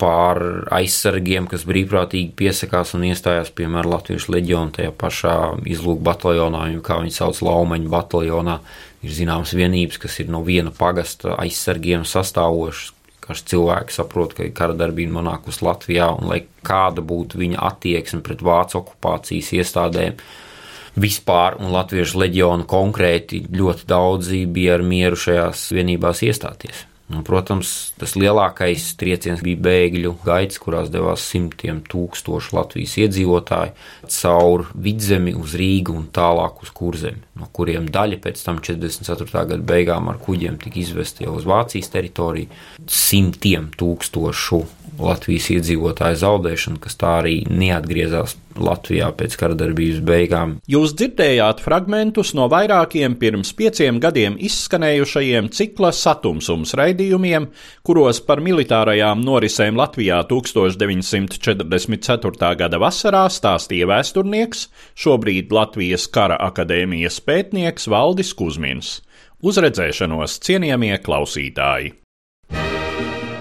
pār 0.00 0.42
aizsargiem, 0.76 1.46
kas 1.48 1.64
brīvprātīgi 1.68 2.34
piesakās 2.36 2.92
un 2.96 3.06
iestājās, 3.08 3.52
piemēram, 3.56 3.94
Latvijas 3.94 4.28
leģionā, 4.32 4.74
tajā 4.76 4.92
pašā 5.00 5.36
izlūku 5.72 6.04
bataljonā, 6.04 6.66
kā 6.84 7.00
viņi 7.00 7.16
sauc 7.16 7.40
Laumeņu 7.46 7.92
bataljonā. 7.92 8.58
Ir 9.06 9.14
zināmas 9.14 9.54
vienības, 9.56 10.00
kas 10.02 10.18
ir 10.20 10.28
no 10.32 10.42
viena 10.44 10.72
pagasta 10.74 11.36
aizsargiem 11.40 12.04
sastāvošas, 12.08 12.92
kas 13.26 13.42
cilvēki 13.50 13.94
saprot, 13.94 14.34
ka 14.36 14.46
kara 14.54 14.76
darbība 14.76 15.16
nonākusi 15.18 15.64
Latvijā, 15.66 16.10
un 16.14 16.28
lai 16.30 16.42
kāda 16.66 17.02
būtu 17.06 17.40
viņa 17.40 17.62
attieksme 17.70 18.22
pret 18.26 18.42
vācu 18.44 18.80
okupācijas 18.82 19.52
iestādēm, 19.60 20.20
vispār, 21.00 21.58
un 21.60 21.72
Latviešu 21.74 22.20
leģionu 22.22 22.68
konkrēti 22.68 23.44
ļoti 23.52 23.88
daudzi 23.88 24.44
bija 24.50 24.76
ar 24.78 24.84
mieru 24.86 25.18
šajās 25.20 25.70
vienībās 25.76 26.22
iestāties. 26.26 26.86
Un, 27.06 27.20
protams, 27.22 27.92
tas 28.00 28.16
lielākais 28.18 28.88
trieciens 28.98 29.42
bija 29.46 29.60
bēgļu 29.62 30.10
gaitas, 30.24 30.58
kurās 30.58 30.88
devās 30.90 31.22
simtiem 31.22 31.78
tūkstošu 31.86 32.56
Latvijas 32.56 32.96
iedzīvotāju 32.98 34.10
caur 34.10 34.64
vidzemi 34.74 35.36
uz 35.38 35.54
Rīgu 35.54 35.94
un 35.94 36.08
tālāk 36.10 36.64
uz 36.66 36.72
kurzemi, 36.74 37.22
no 37.38 37.46
kuriem 37.54 37.86
daļa 37.94 38.18
pēc 38.24 38.42
tam 38.42 38.58
44. 38.58 39.30
gada 39.52 39.62
beigām 39.70 40.10
ar 40.10 40.18
kuģiem 40.18 40.58
tika 40.64 40.82
izvesta 40.82 41.22
jau 41.22 41.36
uz 41.38 41.46
Vācijas 41.46 41.92
teritoriju. 41.94 42.50
Simtiem 42.90 43.70
tūkstošu 43.78 44.64
Latvijas 44.98 45.50
iedzīvotāju 45.54 46.16
zaudēšanu, 46.22 46.78
kas 46.82 46.94
tā 47.00 47.10
arī 47.20 47.36
neatgriezās 47.50 48.36
Latvijā 48.56 49.10
pēc 49.16 49.36
karadarbības 49.36 50.00
beigām. 50.06 50.56
Jūs 50.70 50.94
dzirdējāt 50.96 51.60
fragmentus 51.64 52.34
no 52.38 52.48
vairākiem 52.52 53.16
pirms 53.20 53.52
pieciem 53.56 54.00
gadiem 54.00 54.36
izskanējušajiem 54.48 55.48
cikla 55.56 55.90
satumsums 55.96 56.74
raidījumiem, 56.78 57.42
kuros 57.86 58.18
par 58.24 58.38
militārajām 58.44 59.18
norisēm 59.26 59.74
Latvijā 59.76 60.18
1944. 60.30 62.56
gada 62.62 62.78
vasarā 62.80 63.24
stāstīja 63.32 63.86
vēsturnieks, 63.92 64.60
šobrīd 64.96 65.52
Latvijas 65.52 66.04
kara 66.08 66.36
akadēmijas 66.48 67.20
pētnieks 67.26 67.88
Valdis 67.92 68.32
Kusmins. 68.36 69.00
Uz 69.44 69.58
redzēšanos, 69.60 70.40
cienījamie 70.46 70.96
klausītāji! 71.04 72.05